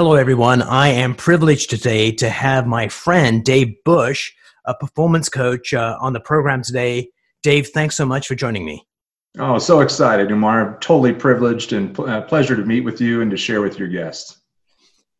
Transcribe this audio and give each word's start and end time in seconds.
Hello, 0.00 0.14
everyone. 0.14 0.62
I 0.62 0.88
am 0.88 1.14
privileged 1.14 1.68
today 1.68 2.10
to 2.12 2.30
have 2.30 2.66
my 2.66 2.88
friend 2.88 3.44
Dave 3.44 3.74
Bush, 3.84 4.32
a 4.64 4.74
performance 4.74 5.28
coach, 5.28 5.74
uh, 5.74 5.98
on 6.00 6.14
the 6.14 6.20
program 6.20 6.62
today. 6.62 7.10
Dave, 7.42 7.68
thanks 7.68 7.98
so 7.98 8.06
much 8.06 8.26
for 8.26 8.34
joining 8.34 8.64
me. 8.64 8.86
Oh, 9.38 9.58
so 9.58 9.80
excited, 9.80 10.30
Umar. 10.30 10.78
Totally 10.80 11.12
privileged 11.12 11.74
and 11.74 11.94
pl- 11.94 12.08
uh, 12.08 12.22
pleasure 12.22 12.56
to 12.56 12.64
meet 12.64 12.80
with 12.80 12.98
you 12.98 13.20
and 13.20 13.30
to 13.30 13.36
share 13.36 13.60
with 13.60 13.78
your 13.78 13.88
guests. 13.88 14.40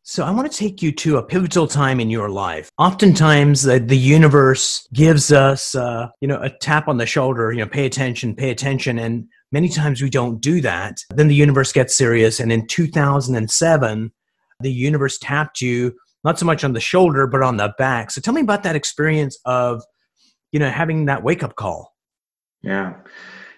So, 0.01 0.25
I 0.25 0.31
want 0.31 0.51
to 0.51 0.57
take 0.57 0.81
you 0.81 0.91
to 0.93 1.17
a 1.17 1.23
pivotal 1.23 1.67
time 1.67 1.99
in 1.99 2.09
your 2.09 2.31
life. 2.31 2.71
Oftentimes, 2.79 3.67
uh, 3.67 3.77
the 3.83 3.95
universe 3.95 4.87
gives 4.93 5.31
us, 5.31 5.75
uh, 5.75 6.07
you 6.21 6.27
know, 6.27 6.41
a 6.41 6.49
tap 6.49 6.87
on 6.87 6.97
the 6.97 7.05
shoulder. 7.05 7.51
You 7.51 7.59
know, 7.59 7.67
pay 7.67 7.85
attention, 7.85 8.33
pay 8.33 8.49
attention, 8.49 8.97
and 8.97 9.27
many 9.51 9.69
times 9.69 10.01
we 10.01 10.09
don't 10.09 10.41
do 10.41 10.59
that. 10.61 11.01
Then 11.11 11.27
the 11.27 11.35
universe 11.35 11.71
gets 11.71 11.95
serious, 11.95 12.39
and 12.39 12.51
in 12.51 12.65
2007, 12.65 14.11
the 14.61 14.71
universe 14.71 15.17
tapped 15.17 15.61
you 15.61 15.93
not 16.23 16.37
so 16.37 16.45
much 16.45 16.63
on 16.63 16.73
the 16.73 16.79
shoulder 16.79 17.27
but 17.27 17.41
on 17.41 17.57
the 17.57 17.73
back 17.77 18.11
so 18.11 18.21
tell 18.21 18.33
me 18.33 18.41
about 18.41 18.63
that 18.63 18.75
experience 18.75 19.37
of 19.45 19.83
you 20.51 20.59
know 20.59 20.69
having 20.69 21.05
that 21.05 21.23
wake 21.23 21.43
up 21.43 21.55
call 21.55 21.93
yeah 22.61 22.93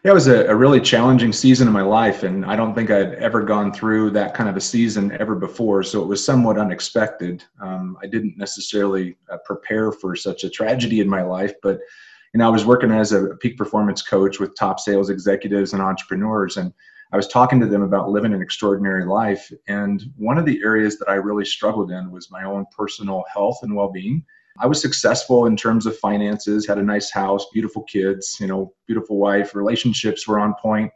yeah, 0.04 0.12
it 0.12 0.16
was 0.16 0.28
a, 0.28 0.48
a, 0.48 0.56
really 0.56 0.82
challenging 0.82 1.32
season 1.32 1.66
in 1.66 1.74
my 1.74 1.82
life, 1.82 2.24
and 2.24 2.46
I 2.46 2.58
don't 2.58 2.76
think 2.76 2.92
I'd 2.92 3.14
ever 3.14 3.42
gone 3.42 3.72
through 3.72 4.10
that 4.12 4.34
kind 4.34 4.50
of 4.50 4.58
a 4.58 4.62
season 4.62 5.16
ever 5.18 5.34
before. 5.34 5.82
So 5.82 6.02
it 6.02 6.08
was 6.08 6.24
somewhat 6.24 6.58
unexpected. 6.58 7.42
Um, 7.62 7.98
I 8.04 8.08
didn't 8.08 8.38
necessarily 8.38 9.16
uh, 9.32 9.38
prepare 9.46 9.94
for 9.94 10.14
such 10.18 10.44
a 10.44 10.50
tragedy 10.50 11.00
in 11.00 11.08
my 11.08 11.22
life, 11.22 11.54
but 11.64 11.80
you 12.34 12.40
know, 12.40 12.48
I 12.48 12.50
was 12.50 12.66
working 12.66 12.92
as 12.92 13.14
a 13.14 13.36
peak 13.40 13.58
performance 13.58 14.02
coach 14.02 14.42
with 14.42 14.58
top 14.58 14.82
sales 14.82 15.10
executives 15.10 15.72
and 15.72 15.82
entrepreneurs, 15.82 16.58
and 16.58 16.74
I 17.14 17.16
was 17.16 17.28
talking 17.28 17.60
to 17.60 17.68
them 17.68 17.84
about 17.84 18.10
living 18.10 18.34
an 18.34 18.42
extraordinary 18.42 19.06
life. 19.06 19.52
And 19.68 20.04
one 20.18 20.40
of 20.40 20.46
the 20.46 20.60
areas 20.64 20.98
that 20.98 21.08
I 21.08 21.14
really 21.14 21.46
struggled 21.46 21.92
in 21.92 22.12
was 22.12 22.32
my 22.32 22.44
own 22.44 22.66
personal 22.76 23.24
health 23.32 23.60
and 23.62 23.76
well 23.76 23.92
being. 23.92 24.26
I 24.60 24.66
was 24.66 24.82
successful 24.82 25.46
in 25.46 25.56
terms 25.56 25.86
of 25.86 25.96
finances, 25.98 26.68
had 26.68 26.80
a 26.80 26.84
nice 26.84 27.12
house, 27.12 27.46
beautiful 27.54 27.84
kids, 27.84 28.38
you 28.40 28.48
know, 28.48 28.74
beautiful 28.88 29.18
wife, 29.18 29.54
relationships 29.54 30.28
were 30.28 30.40
on 30.40 30.56
point. 30.60 30.92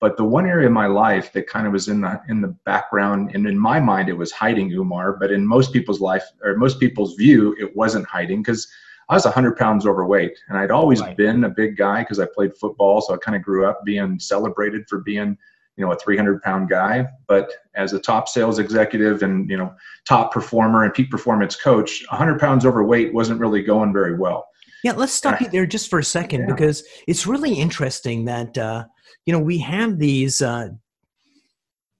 But 0.00 0.16
the 0.16 0.24
one 0.24 0.46
area 0.46 0.66
of 0.66 0.72
my 0.72 0.86
life 0.86 1.30
that 1.34 1.46
kind 1.46 1.66
of 1.66 1.74
was 1.74 1.88
in 1.88 2.00
the 2.00 2.18
in 2.30 2.40
the 2.40 2.56
background, 2.64 3.32
and 3.34 3.46
in 3.46 3.58
my 3.58 3.80
mind 3.80 4.08
it 4.08 4.16
was 4.16 4.32
hiding 4.32 4.72
Umar, 4.72 5.18
but 5.18 5.30
in 5.30 5.46
most 5.46 5.74
people's 5.74 6.00
life 6.00 6.24
or 6.42 6.56
most 6.56 6.80
people's 6.80 7.16
view, 7.16 7.54
it 7.58 7.76
wasn't 7.76 8.06
hiding 8.06 8.42
because 8.42 8.66
I 9.10 9.14
was 9.14 9.24
100 9.24 9.56
pounds 9.56 9.86
overweight, 9.86 10.38
and 10.48 10.56
I'd 10.56 10.70
always 10.70 11.00
right. 11.00 11.16
been 11.16 11.44
a 11.44 11.50
big 11.50 11.76
guy 11.76 12.02
because 12.02 12.20
I 12.20 12.26
played 12.32 12.56
football. 12.56 13.00
So 13.00 13.12
I 13.12 13.18
kind 13.18 13.36
of 13.36 13.42
grew 13.42 13.66
up 13.66 13.84
being 13.84 14.20
celebrated 14.20 14.88
for 14.88 15.00
being 15.00 15.36
you 15.76 15.86
know 15.86 15.92
a 15.92 15.96
300 15.96 16.42
pound 16.42 16.68
guy 16.68 17.08
but 17.26 17.50
as 17.74 17.92
a 17.94 17.98
top 17.98 18.28
sales 18.28 18.58
executive 18.58 19.22
and 19.22 19.48
you 19.48 19.56
know 19.56 19.72
top 20.06 20.32
performer 20.32 20.84
and 20.84 20.92
peak 20.92 21.10
performance 21.10 21.56
coach 21.56 22.04
100 22.10 22.38
pounds 22.38 22.66
overweight 22.66 23.14
wasn't 23.14 23.40
really 23.40 23.62
going 23.62 23.92
very 23.92 24.18
well 24.18 24.46
yeah 24.84 24.92
let's 24.92 25.12
stop 25.12 25.40
you 25.40 25.48
there 25.48 25.64
just 25.64 25.88
for 25.88 25.98
a 25.98 26.04
second 26.04 26.40
yeah. 26.40 26.46
because 26.46 26.84
it's 27.06 27.26
really 27.26 27.54
interesting 27.54 28.26
that 28.26 28.58
uh, 28.58 28.84
you 29.24 29.32
know 29.32 29.38
we 29.38 29.58
have 29.58 29.98
these 29.98 30.42
uh, 30.42 30.68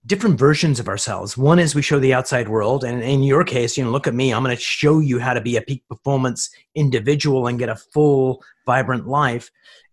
different 0.06 0.38
versions 0.38 0.80
of 0.80 0.88
ourselves 0.88 1.36
one 1.36 1.58
is 1.58 1.74
we 1.74 1.82
show 1.82 1.98
the 1.98 2.14
outside 2.14 2.48
world 2.48 2.84
and 2.84 3.02
in 3.02 3.22
your 3.22 3.44
case 3.44 3.76
you 3.76 3.84
know 3.84 3.90
look 3.90 4.06
at 4.06 4.14
me 4.14 4.32
i'm 4.32 4.42
going 4.42 4.56
to 4.56 4.60
show 4.60 4.98
you 4.98 5.18
how 5.18 5.34
to 5.34 5.40
be 5.40 5.56
a 5.56 5.62
peak 5.62 5.82
performance 5.88 6.50
individual 6.74 7.46
and 7.46 7.58
get 7.58 7.68
a 7.68 7.76
full 7.76 8.42
vibrant 8.64 9.06
life 9.06 9.50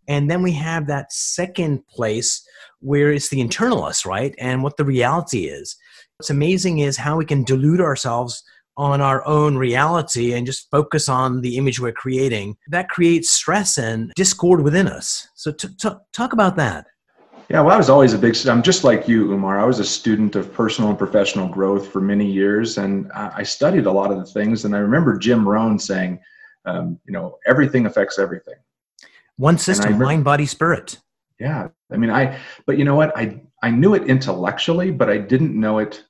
and 0.07 0.29
then 0.29 0.41
we 0.41 0.53
have 0.53 0.87
that 0.87 1.11
second 1.11 1.85
place 1.87 2.45
where 2.79 3.11
it's 3.11 3.29
the 3.29 3.41
internal 3.41 3.83
us, 3.83 4.05
right? 4.05 4.33
And 4.39 4.63
what 4.63 4.77
the 4.77 4.85
reality 4.85 5.45
is. 5.45 5.75
What's 6.17 6.29
amazing 6.29 6.79
is 6.79 6.97
how 6.97 7.17
we 7.17 7.25
can 7.25 7.43
delude 7.43 7.81
ourselves 7.81 8.43
on 8.77 9.01
our 9.01 9.25
own 9.27 9.57
reality 9.57 10.33
and 10.33 10.45
just 10.45 10.69
focus 10.69 11.09
on 11.09 11.41
the 11.41 11.57
image 11.57 11.79
we're 11.79 11.91
creating. 11.91 12.55
That 12.67 12.89
creates 12.89 13.31
stress 13.31 13.77
and 13.77 14.11
discord 14.15 14.61
within 14.61 14.87
us. 14.87 15.27
So, 15.35 15.51
t- 15.51 15.69
t- 15.79 15.89
talk 16.13 16.33
about 16.33 16.55
that. 16.57 16.87
Yeah, 17.49 17.61
well, 17.61 17.73
I 17.73 17.77
was 17.77 17.89
always 17.89 18.13
a 18.13 18.17
big, 18.17 18.35
I'm 18.47 18.61
just 18.61 18.83
like 18.83 19.07
you, 19.07 19.31
Umar. 19.31 19.57
I 19.57 19.63
was 19.63 19.79
a 19.79 19.85
student 19.85 20.35
of 20.35 20.53
personal 20.53 20.89
and 20.89 20.99
professional 20.99 21.47
growth 21.47 21.87
for 21.87 22.01
many 22.01 22.29
years, 22.29 22.77
and 22.77 23.09
I 23.13 23.43
studied 23.43 23.85
a 23.85 23.91
lot 23.91 24.11
of 24.11 24.17
the 24.17 24.25
things. 24.25 24.65
And 24.65 24.75
I 24.75 24.79
remember 24.79 25.17
Jim 25.17 25.47
Rohn 25.47 25.79
saying, 25.79 26.19
um, 26.65 26.99
you 27.05 27.13
know, 27.13 27.37
everything 27.47 27.85
affects 27.85 28.19
everything. 28.19 28.55
One 29.37 29.57
system, 29.57 29.85
remember, 29.85 30.05
mind, 30.05 30.23
body, 30.25 30.45
spirit. 30.45 30.99
Yeah. 31.39 31.69
I 31.91 31.97
mean, 31.97 32.09
I, 32.09 32.37
but 32.65 32.77
you 32.77 32.83
know 32.83 32.95
what? 32.95 33.17
I, 33.17 33.41
I 33.63 33.69
knew 33.69 33.93
it 33.93 34.03
intellectually, 34.07 34.91
but 34.91 35.09
I 35.09 35.17
didn't 35.17 35.57
know 35.57 35.79
it 35.79 36.03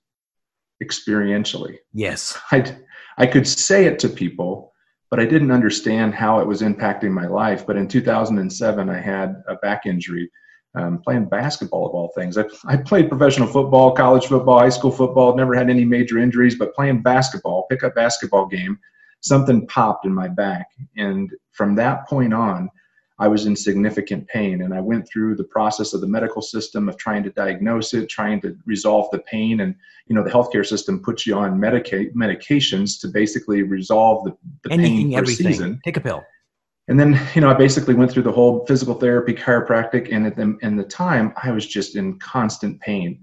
experientially. 0.83 1.77
Yes. 1.93 2.39
I, 2.51 2.77
I 3.17 3.27
could 3.27 3.47
say 3.47 3.85
it 3.85 3.99
to 3.99 4.09
people, 4.09 4.73
but 5.11 5.19
I 5.19 5.25
didn't 5.25 5.51
understand 5.51 6.15
how 6.15 6.39
it 6.39 6.47
was 6.47 6.61
impacting 6.61 7.11
my 7.11 7.27
life. 7.27 7.67
But 7.67 7.77
in 7.77 7.87
2007, 7.87 8.89
I 8.89 8.99
had 8.99 9.43
a 9.47 9.55
back 9.55 9.85
injury 9.85 10.31
um, 10.77 10.99
playing 10.99 11.25
basketball 11.25 11.87
of 11.87 11.93
all 11.93 12.11
things. 12.15 12.37
I, 12.37 12.45
I 12.65 12.77
played 12.77 13.09
professional 13.09 13.47
football, 13.47 13.91
college 13.91 14.27
football, 14.27 14.59
high 14.59 14.69
school 14.69 14.91
football, 14.91 15.35
never 15.35 15.55
had 15.55 15.69
any 15.69 15.85
major 15.85 16.17
injuries, 16.19 16.55
but 16.55 16.75
playing 16.75 17.01
basketball, 17.01 17.65
pickup 17.69 17.95
basketball 17.95 18.45
game, 18.45 18.77
something 19.21 19.65
popped 19.67 20.05
in 20.05 20.13
my 20.13 20.27
back. 20.27 20.67
And 20.95 21.31
from 21.51 21.75
that 21.75 22.07
point 22.07 22.33
on, 22.33 22.69
I 23.19 23.27
was 23.27 23.47
in 23.47 23.55
significant 23.55 24.27
pain. 24.27 24.61
And 24.61 24.73
I 24.75 24.79
went 24.79 25.09
through 25.09 25.35
the 25.37 25.43
process 25.43 25.93
of 25.95 26.01
the 26.01 26.07
medical 26.07 26.41
system 26.41 26.87
of 26.87 26.97
trying 26.97 27.23
to 27.23 27.31
diagnose 27.31 27.95
it, 27.95 28.09
trying 28.09 28.39
to 28.41 28.55
resolve 28.67 29.09
the 29.11 29.19
pain. 29.19 29.61
And, 29.61 29.73
you 30.05 30.15
know, 30.15 30.23
the 30.23 30.29
healthcare 30.29 30.65
system 30.65 31.01
puts 31.01 31.25
you 31.25 31.35
on 31.35 31.59
medica- 31.59 32.11
medications 32.15 33.01
to 33.01 33.07
basically 33.07 33.63
resolve 33.63 34.23
the, 34.25 34.37
the 34.63 34.71
Anything, 34.71 34.97
pain 34.97 35.11
for 35.13 35.17
everything. 35.17 35.47
season. 35.47 35.81
Take 35.83 35.97
a 35.97 36.01
pill. 36.01 36.23
And 36.87 36.99
then, 36.99 37.19
you 37.35 37.41
know, 37.41 37.49
I 37.49 37.53
basically 37.53 37.95
went 37.95 38.11
through 38.11 38.23
the 38.23 38.31
whole 38.31 38.65
physical 38.65 38.93
therapy, 38.93 39.33
chiropractic, 39.33 40.11
and 40.11 40.25
at 40.25 40.35
the, 40.35 40.57
the 40.61 40.83
time, 40.83 41.33
I 41.41 41.51
was 41.51 41.65
just 41.67 41.95
in 41.95 42.17
constant 42.19 42.79
pain. 42.79 43.19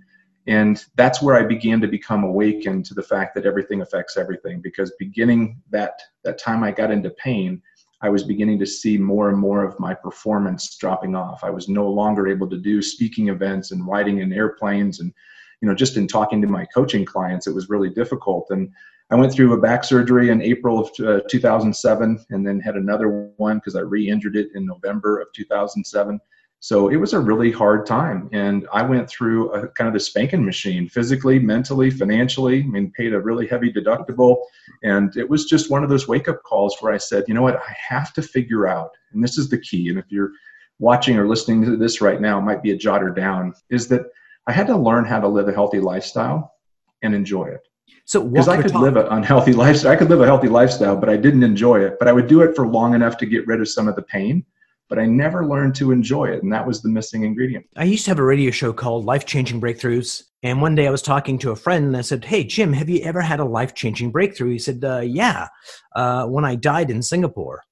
And 0.47 0.85
that's 0.97 1.23
where 1.23 1.37
I 1.37 1.45
began 1.45 1.81
to 1.81 1.89
become 1.89 2.23
awakened 2.25 2.85
to 2.87 2.95
the 2.95 3.03
fact 3.03 3.35
that 3.35 3.47
everything 3.47 3.81
affects 3.81 4.19
everything. 4.19 4.61
Because 4.61 4.93
beginning 4.99 5.63
that 5.71 5.99
that 6.25 6.39
time 6.39 6.63
I 6.63 6.71
got 6.71 6.91
into 6.91 7.09
pain, 7.11 7.63
I 8.03 8.11
was 8.11 8.25
beginning 8.25 8.59
to 8.59 8.67
see 8.67 8.99
more 8.99 9.31
and 9.31 9.39
more 9.39 9.65
of 9.65 9.81
my 9.81 9.95
performance 9.95 10.77
dropping 10.77 11.17
off. 11.17 11.43
I 11.43 11.49
was 11.49 11.71
no 11.71 11.89
longer 11.89 12.29
able 12.29 12.51
to 12.51 12.59
do 12.59 12.83
speaking 12.83 13.29
events 13.29 13.71
and 13.71 13.87
riding 13.87 14.19
in 14.19 14.31
airplanes 14.31 15.01
and 15.01 15.15
you 15.63 15.69
know 15.69 15.75
just 15.75 15.97
in 15.97 16.07
talking 16.07 16.43
to 16.43 16.49
my 16.49 16.67
coaching 16.67 17.07
clients 17.07 17.47
it 17.47 17.55
was 17.55 17.71
really 17.71 17.89
difficult 17.89 18.49
and 18.51 18.71
I 19.11 19.17
went 19.17 19.33
through 19.33 19.53
a 19.53 19.61
back 19.61 19.85
surgery 19.85 20.31
in 20.31 20.43
April 20.43 20.81
of 20.81 20.91
uh, 21.07 21.21
2007 21.29 22.25
and 22.31 22.47
then 22.47 22.59
had 22.61 22.75
another 22.75 23.31
one 23.37 23.59
because 23.59 23.77
I 23.77 23.81
re-injured 23.81 24.37
it 24.37 24.49
in 24.55 24.67
November 24.67 25.21
of 25.21 25.29
2007 25.35 26.21
so 26.65 26.89
it 26.89 26.97
was 26.97 27.13
a 27.13 27.21
really 27.21 27.53
hard 27.53 27.85
time. 27.85 28.31
And 28.33 28.67
I 28.73 28.81
went 28.81 29.07
through 29.07 29.53
a 29.53 29.69
kind 29.69 29.87
of 29.87 29.93
the 29.93 30.01
spanking 30.01 30.43
machine 30.43 30.89
physically, 30.89 31.39
mentally, 31.39 31.91
financially. 31.91 32.63
I 32.63 32.67
mean, 32.67 32.91
paid 32.93 33.13
a 33.13 33.21
really 33.21 33.47
heavy 33.47 33.71
deductible. 33.71 34.39
And 34.83 35.15
it 35.15 35.29
was 35.29 35.45
just 35.45 35.71
one 35.71 35.85
of 35.85 35.91
those 35.91 36.09
wake 36.09 36.27
up 36.27 36.43
calls 36.43 36.79
where 36.81 36.91
I 36.91 36.97
said, 36.97 37.25
you 37.29 37.35
know 37.35 37.43
what, 37.43 37.59
I 37.59 37.77
have 37.87 38.15
to 38.15 38.23
figure 38.23 38.67
out, 38.67 38.93
and 39.13 39.23
this 39.23 39.37
is 39.37 39.51
the 39.51 39.59
key. 39.59 39.91
And 39.91 39.99
if 39.99 40.07
you're 40.09 40.31
watching 40.79 41.19
or 41.19 41.29
listening 41.29 41.67
to 41.67 41.77
this 41.77 42.01
right 42.01 42.19
now, 42.19 42.39
it 42.39 42.45
might 42.45 42.63
be 42.63 42.71
a 42.71 42.79
jotter 42.79 43.15
down, 43.15 43.53
is 43.69 43.87
that 43.89 44.07
I 44.47 44.53
had 44.53 44.67
to 44.69 44.77
learn 44.79 45.05
how 45.05 45.21
to 45.21 45.29
live 45.29 45.49
a 45.49 45.53
healthy 45.53 45.81
lifestyle 45.81 46.55
and 47.03 47.15
enjoy 47.15 47.45
it. 47.49 47.69
So 48.07 48.23
because 48.23 48.49
I 48.49 48.61
could 48.61 48.73
talk. 48.73 48.83
live 48.83 48.97
an 48.97 49.07
unhealthy 49.09 49.53
lifestyle, 49.65 49.93
I 49.93 49.97
could 49.97 50.11
live 50.11 50.21
a 50.21 50.27
healthy 50.27 50.49
lifestyle, 50.49 50.97
but 50.97 51.09
I 51.09 51.17
didn't 51.17 51.43
enjoy 51.43 51.81
it. 51.81 51.97
But 51.99 52.09
I 52.09 52.13
would 52.13 52.27
do 52.27 52.43
it 52.43 52.55
for 52.55 52.67
long 52.67 52.95
enough 52.95 53.17
to 53.19 53.27
get 53.27 53.47
rid 53.47 53.61
of 53.61 53.69
some 53.69 53.89
of 53.89 53.97
the 53.97 54.03
pain 54.03 54.45
but 54.89 54.99
I 54.99 55.07
never 55.07 55.47
learned 55.47 55.75
to 55.77 55.93
enjoy 55.93 56.27
it. 56.27 56.43
And 56.43 56.53
that 56.53 56.67
was 56.67 56.83
the 56.83 56.89
missing 56.89 57.25
ingredient. 57.25 57.67
I 57.77 57.85
used 57.85 58.05
to 58.05 58.11
have 58.11 58.19
a 58.19 58.25
radio 58.25 58.51
show 58.51 58.73
called 58.73 59.05
Life 59.05 59.27
Changing 59.27 59.61
Breakthroughs. 59.61 60.23
And 60.43 60.61
one 60.61 60.75
day 60.75 60.87
I 60.87 60.91
was 60.91 61.03
talking 61.03 61.39
to 61.39 61.51
a 61.51 61.57
friend 61.57 61.87
and 61.87 61.97
I 61.97 62.03
said, 62.03 62.25
Hey, 62.25 62.45
Jim, 62.45 62.73
have 62.75 62.89
you 62.89 63.01
ever 63.03 63.23
had 63.23 63.41
a 63.41 63.45
life 63.45 63.75
changing 63.75 64.11
breakthrough? 64.11 64.51
He 64.51 64.59
said, 64.59 64.85
uh, 64.85 65.01
Yeah, 65.01 65.49
uh, 65.97 66.27
when 66.27 66.45
I 66.45 66.55
died 66.55 66.91
in 66.91 67.03
Singapore. 67.03 67.63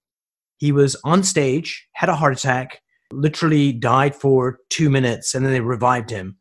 He 0.56 0.72
was 0.72 0.96
on 1.04 1.22
stage, 1.22 1.86
had 1.94 2.08
a 2.08 2.14
heart 2.14 2.32
attack, 2.36 2.80
literally 3.12 3.72
died 3.72 4.14
for 4.14 4.58
two 4.70 4.90
minutes, 4.90 5.34
and 5.34 5.44
then 5.44 5.52
they 5.52 5.60
revived 5.60 6.08
him. 6.08 6.38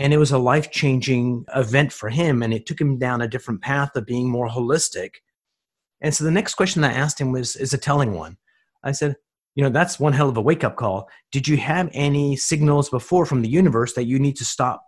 And 0.00 0.14
it 0.14 0.16
was 0.16 0.32
a 0.32 0.38
life 0.38 0.70
changing 0.70 1.44
event 1.54 1.92
for 1.92 2.08
him. 2.08 2.42
And 2.42 2.54
it 2.54 2.64
took 2.64 2.80
him 2.80 2.98
down 2.98 3.20
a 3.20 3.28
different 3.28 3.60
path 3.60 3.94
of 3.94 4.06
being 4.06 4.30
more 4.30 4.48
holistic. 4.48 5.16
And 6.00 6.14
so 6.14 6.24
the 6.24 6.30
next 6.30 6.54
question 6.54 6.82
I 6.82 6.92
asked 6.92 7.20
him 7.20 7.32
was 7.32 7.54
is 7.54 7.74
a 7.74 7.78
telling 7.78 8.14
one. 8.14 8.38
I 8.82 8.92
said, 8.92 9.16
you 9.54 9.62
know, 9.62 9.68
that's 9.68 10.00
one 10.00 10.14
hell 10.14 10.30
of 10.30 10.38
a 10.38 10.40
wake 10.40 10.64
up 10.64 10.76
call. 10.76 11.06
Did 11.32 11.46
you 11.46 11.58
have 11.58 11.90
any 11.92 12.34
signals 12.34 12.88
before 12.88 13.26
from 13.26 13.42
the 13.42 13.48
universe 13.50 13.92
that 13.92 14.06
you 14.06 14.18
need 14.18 14.36
to 14.36 14.44
stop 14.44 14.82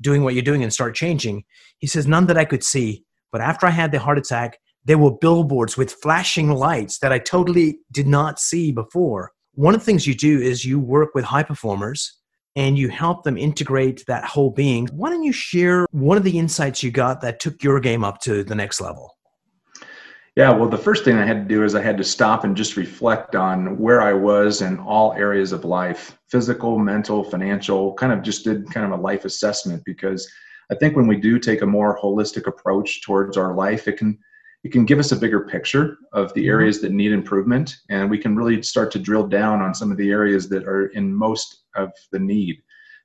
doing 0.00 0.22
what 0.22 0.34
you're 0.34 0.44
doing 0.44 0.62
and 0.62 0.72
start 0.72 0.94
changing? 0.94 1.42
He 1.78 1.88
says, 1.88 2.06
none 2.06 2.26
that 2.26 2.38
I 2.38 2.44
could 2.44 2.62
see. 2.62 3.04
But 3.32 3.40
after 3.40 3.66
I 3.66 3.70
had 3.70 3.90
the 3.90 3.98
heart 3.98 4.18
attack, 4.18 4.60
there 4.84 4.98
were 4.98 5.10
billboards 5.10 5.76
with 5.76 5.92
flashing 5.92 6.52
lights 6.52 7.00
that 7.00 7.12
I 7.12 7.18
totally 7.18 7.80
did 7.90 8.06
not 8.06 8.38
see 8.38 8.70
before. 8.70 9.32
One 9.54 9.74
of 9.74 9.80
the 9.80 9.86
things 9.86 10.06
you 10.06 10.14
do 10.14 10.40
is 10.40 10.64
you 10.64 10.78
work 10.78 11.16
with 11.16 11.24
high 11.24 11.42
performers 11.42 12.21
and 12.56 12.78
you 12.78 12.88
help 12.88 13.24
them 13.24 13.38
integrate 13.38 14.04
that 14.06 14.24
whole 14.24 14.50
being. 14.50 14.86
Why 14.88 15.10
don't 15.10 15.22
you 15.22 15.32
share 15.32 15.86
one 15.90 16.16
of 16.16 16.24
the 16.24 16.38
insights 16.38 16.82
you 16.82 16.90
got 16.90 17.20
that 17.22 17.40
took 17.40 17.62
your 17.62 17.80
game 17.80 18.04
up 18.04 18.20
to 18.22 18.44
the 18.44 18.54
next 18.54 18.80
level? 18.80 19.16
Yeah, 20.34 20.50
well, 20.50 20.68
the 20.68 20.78
first 20.78 21.04
thing 21.04 21.18
I 21.18 21.26
had 21.26 21.46
to 21.46 21.54
do 21.54 21.62
is 21.62 21.74
I 21.74 21.82
had 21.82 21.98
to 21.98 22.04
stop 22.04 22.44
and 22.44 22.56
just 22.56 22.78
reflect 22.78 23.36
on 23.36 23.78
where 23.78 24.00
I 24.00 24.14
was 24.14 24.62
in 24.62 24.78
all 24.78 25.12
areas 25.12 25.52
of 25.52 25.66
life 25.66 26.18
physical, 26.30 26.78
mental, 26.78 27.22
financial, 27.22 27.92
kind 27.94 28.10
of 28.10 28.22
just 28.22 28.44
did 28.44 28.70
kind 28.70 28.86
of 28.90 28.98
a 28.98 29.02
life 29.02 29.26
assessment 29.26 29.82
because 29.84 30.30
I 30.70 30.74
think 30.74 30.96
when 30.96 31.06
we 31.06 31.16
do 31.16 31.38
take 31.38 31.60
a 31.60 31.66
more 31.66 31.98
holistic 32.00 32.46
approach 32.46 33.02
towards 33.02 33.36
our 33.36 33.54
life, 33.54 33.86
it 33.86 33.98
can 33.98 34.18
it 34.64 34.70
can 34.70 34.84
give 34.84 34.98
us 34.98 35.12
a 35.12 35.16
bigger 35.16 35.40
picture 35.40 35.98
of 36.12 36.32
the 36.34 36.42
mm-hmm. 36.42 36.50
areas 36.50 36.80
that 36.80 36.92
need 36.92 37.12
improvement 37.12 37.78
and 37.90 38.08
we 38.08 38.18
can 38.18 38.36
really 38.36 38.62
start 38.62 38.90
to 38.92 38.98
drill 38.98 39.26
down 39.26 39.60
on 39.60 39.74
some 39.74 39.90
of 39.90 39.96
the 39.96 40.10
areas 40.10 40.48
that 40.48 40.64
are 40.64 40.86
in 40.88 41.12
most 41.12 41.64
of 41.76 41.90
the 42.12 42.18
need. 42.18 42.62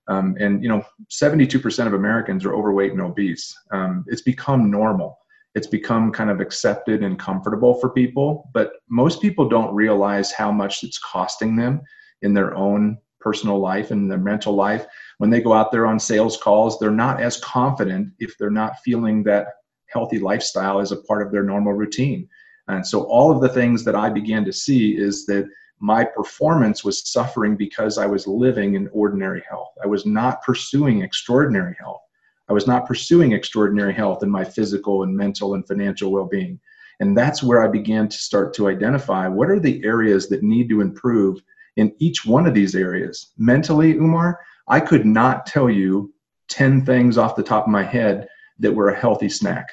Um, 0.08 0.36
and 0.40 0.64
you 0.64 0.70
know 0.70 0.86
72% 1.10 1.88
of 1.88 1.94
americans 1.94 2.46
are 2.46 2.54
overweight 2.54 2.92
and 2.92 3.02
obese. 3.02 3.56
Um, 3.72 4.06
it's 4.08 4.22
become 4.22 4.72
normal. 4.72 5.18
It's 5.56 5.68
become 5.68 6.12
kind 6.12 6.30
of 6.30 6.40
accepted 6.40 7.04
and 7.04 7.18
comfortable 7.20 7.80
for 7.80 7.90
people 7.90 8.50
but 8.54 8.74
most 8.90 9.22
people 9.22 9.50
don't 9.50 9.74
realize 9.74 10.32
how 10.32 10.52
much 10.52 10.84
it's 10.84 11.00
costing 11.00 11.56
them 11.56 11.82
in 12.22 12.34
their 12.34 12.56
own 12.56 12.98
personal 13.20 13.60
life 13.60 13.92
and 13.92 14.10
their 14.10 14.18
mental 14.20 14.54
life. 14.54 14.86
When 15.18 15.32
they 15.32 15.42
go 15.42 15.54
out 15.54 15.72
there 15.72 15.88
on 15.88 16.00
sales 16.00 16.38
calls 16.38 16.78
they're 16.78 16.92
not 16.92 17.20
as 17.20 17.38
confident 17.38 18.14
if 18.20 18.38
they're 18.38 18.52
not 18.52 18.80
feeling 18.86 19.24
that 19.24 19.48
healthy 19.98 20.20
lifestyle 20.20 20.80
as 20.80 20.92
a 20.92 21.02
part 21.08 21.26
of 21.26 21.32
their 21.32 21.44
normal 21.44 21.74
routine. 21.74 22.30
And 22.68 22.86
so 22.86 23.04
all 23.04 23.32
of 23.32 23.42
the 23.42 23.50
things 23.50 23.84
that 23.86 23.96
I 23.96 24.10
began 24.10 24.46
to 24.46 24.54
see 24.54 24.96
is 24.96 25.26
that 25.26 25.50
my 25.80 26.04
performance 26.04 26.84
was 26.84 27.12
suffering 27.12 27.56
because 27.56 27.98
I 27.98 28.06
was 28.06 28.28
living 28.28 28.76
in 28.76 28.90
ordinary 28.92 29.44
health. 29.50 29.72
I 29.84 29.88
was 29.88 30.06
not 30.06 30.44
pursuing 30.44 31.02
extraordinary 31.02 31.76
health. 31.80 32.02
I 32.50 32.54
was 32.54 32.68
not 32.68 32.86
pursuing 32.86 33.32
extraordinary 33.32 33.94
health 33.94 34.22
in 34.24 34.30
my 34.30 34.44
physical 34.44 35.04
and 35.04 35.16
mental 35.16 35.56
and 35.56 35.68
financial 35.68 36.12
well 36.12 36.26
being. 36.26 36.60
And 37.00 37.18
that's 37.18 37.44
where 37.44 37.64
I 37.64 37.68
began 37.68 38.08
to 38.08 38.18
start 38.18 38.54
to 38.56 38.70
identify 38.70 39.28
what 39.28 39.50
are 39.50 39.60
the 39.60 39.84
areas 39.84 40.30
that 40.30 40.44
need 40.44 40.70
to 40.70 40.82
improve 40.82 41.42
in 41.76 41.94
each 42.00 42.26
one 42.26 42.48
of 42.48 42.54
these 42.54 42.76
areas. 42.76 43.34
Mentally, 43.38 43.94
Umar, 43.94 44.40
I 44.68 44.80
could 44.80 45.06
not 45.06 45.46
tell 45.46 45.70
you 45.70 46.14
10 46.50 46.86
things 46.86 47.18
off 47.18 47.36
the 47.36 47.44
top 47.44 47.66
of 47.66 47.72
my 47.72 47.84
head 47.84 48.28
that 48.60 48.74
were 48.74 48.90
a 48.90 49.00
healthy 49.00 49.30
snack. 49.30 49.68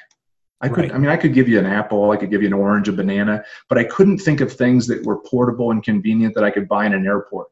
I 0.65 0.69
could, 0.69 0.85
right. 0.85 0.93
I 0.93 0.97
mean, 0.97 1.09
I 1.09 1.17
could 1.17 1.33
give 1.33 1.47
you 1.47 1.59
an 1.59 1.65
apple, 1.65 2.11
I 2.11 2.17
could 2.17 2.31
give 2.31 2.41
you 2.41 2.47
an 2.47 2.53
orange, 2.53 2.87
a 2.89 2.93
banana, 2.93 3.43
but 3.69 3.77
I 3.77 3.83
couldn't 3.83 4.17
think 4.17 4.41
of 4.41 4.51
things 4.51 4.87
that 4.87 5.05
were 5.05 5.19
portable 5.21 5.71
and 5.71 5.83
convenient 5.83 6.33
that 6.35 6.43
I 6.43 6.49
could 6.49 6.67
buy 6.67 6.85
in 6.85 6.93
an 6.93 7.05
airport. 7.05 7.47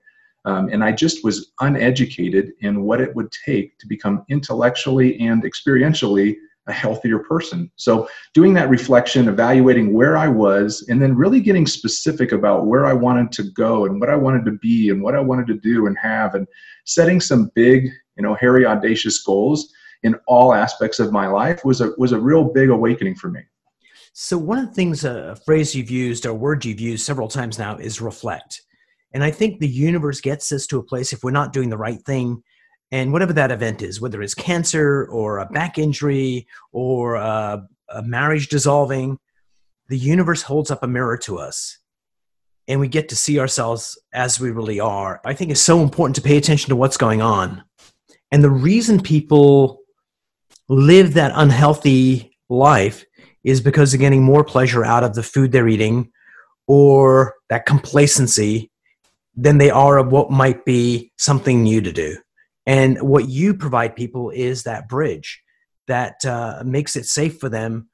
Um, 0.46 0.70
and 0.70 0.84
I 0.84 0.92
just 0.92 1.24
was 1.24 1.54
uneducated 1.62 2.52
in 2.62 2.84
what 2.84 3.00
it 3.00 3.16
would 3.16 3.32
take 3.46 3.78
to 3.80 3.88
become 3.88 4.26
intellectually 4.30 5.20
and 5.20 5.44
experientially 5.44 6.36
a 6.68 6.74
healthier 6.74 7.20
person. 7.20 7.70
So, 7.76 8.08
doing 8.34 8.54
that 8.56 8.70
reflection, 8.70 9.28
evaluating 9.28 9.94
where 9.94 10.18
I 10.18 10.28
was, 10.28 10.86
and 10.90 11.02
then 11.02 11.16
really 11.16 11.40
getting 11.40 11.68
specific 11.68 12.32
about 12.32 12.66
where 12.66 12.86
I 12.86 12.94
wanted 12.94 13.32
to 13.34 13.44
go 13.52 13.86
and 13.86 14.00
what 14.00 14.10
I 14.10 14.16
wanted 14.16 14.46
to 14.46 14.52
be 14.52 14.90
and 14.90 15.02
what 15.04 15.16
I 15.16 15.20
wanted 15.20 15.48
to 15.48 15.56
do 15.56 15.88
and 15.88 15.98
have, 16.02 16.36
and 16.36 16.48
setting 16.86 17.22
some 17.22 17.52
big, 17.54 17.90
you 18.18 18.24
know, 18.24 18.34
hairy, 18.34 18.66
audacious 18.66 19.22
goals 19.24 19.72
in 20.04 20.16
all 20.28 20.54
aspects 20.54 21.00
of 21.00 21.12
my 21.12 21.28
life 21.28 21.64
was 21.66 21.82
a 21.82 21.94
was 21.98 22.12
a 22.12 22.20
real 22.20 22.44
big 22.44 22.70
awakening 22.70 23.16
for 23.16 23.30
me. 23.30 23.42
So 24.14 24.38
one 24.38 24.60
of 24.60 24.68
the 24.68 24.74
things, 24.74 25.06
a 25.06 25.36
phrase 25.44 25.74
you've 25.74 25.90
used, 25.90 26.26
or 26.26 26.30
a 26.30 26.36
word 26.36 26.64
you've 26.64 26.80
used 26.80 27.06
several 27.06 27.28
times 27.28 27.58
now, 27.58 27.78
is 27.78 28.00
reflect. 28.00 28.62
And 29.12 29.24
I 29.24 29.32
think 29.32 29.60
the 29.60 29.68
universe 29.68 30.22
gets 30.22 30.52
us 30.52 30.68
to 30.68 30.78
a 30.78 30.84
place 30.84 31.14
if 31.14 31.24
we're 31.24 31.32
not 31.32 31.54
doing 31.54 31.70
the 31.70 31.78
right 31.78 32.02
thing, 32.04 32.44
and 32.92 33.12
whatever 33.12 33.34
that 33.34 33.52
event 33.52 33.82
is, 33.82 34.00
whether 34.00 34.22
it's 34.22 34.36
cancer 34.36 35.08
or 35.10 35.40
a 35.40 35.48
back 35.48 35.80
injury 35.80 36.48
or 36.72 37.16
a, 37.16 37.68
a 37.90 38.04
marriage 38.04 38.50
dissolving, 38.50 39.18
the 39.90 39.98
universe 39.98 40.44
holds 40.44 40.70
up 40.70 40.84
a 40.84 40.88
mirror 40.88 41.18
to 41.18 41.40
us 41.40 41.80
and 42.68 42.80
we 42.80 42.88
get 42.88 43.10
to 43.10 43.16
see 43.16 43.40
ourselves 43.40 44.00
as 44.14 44.40
we 44.40 44.52
really 44.52 44.80
are. 44.80 45.22
I 45.26 45.34
think 45.34 45.52
it's 45.52 45.62
so 45.62 45.82
important 45.82 46.16
to 46.16 46.22
pay 46.22 46.38
attention 46.38 46.70
to 46.70 46.76
what's 46.76 46.98
going 46.98 47.22
on. 47.22 47.64
And 48.32 48.44
the 48.44 48.50
reason 48.50 49.02
people 49.02 49.83
live 50.74 51.14
that 51.14 51.32
unhealthy 51.36 52.38
life 52.50 53.06
is 53.44 53.62
because 53.62 53.92
they're 53.92 54.00
getting 54.00 54.24
more 54.24 54.44
pleasure 54.44 54.86
out 54.86 55.04
of 55.04 55.16
the 55.16 55.24
food 55.24 55.52
they're 55.52 55.68
eating 55.68 56.12
or 56.68 57.36
that 57.50 57.66
complacency 57.66 58.72
than 59.36 59.58
they 59.58 59.70
are 59.70 59.98
of 59.98 60.12
what 60.12 60.32
might 60.32 60.64
be 60.66 61.12
something 61.18 61.64
new 61.64 61.82
to 61.82 61.92
do. 61.92 62.18
And 62.66 63.02
what 63.02 63.28
you 63.28 63.54
provide 63.54 63.96
people 63.96 64.30
is 64.30 64.64
that 64.64 64.88
bridge 64.88 65.42
that 65.88 66.24
uh, 66.26 66.64
makes 66.66 66.96
it 66.96 67.06
safe 67.06 67.40
for 67.40 67.50
them 67.50 67.90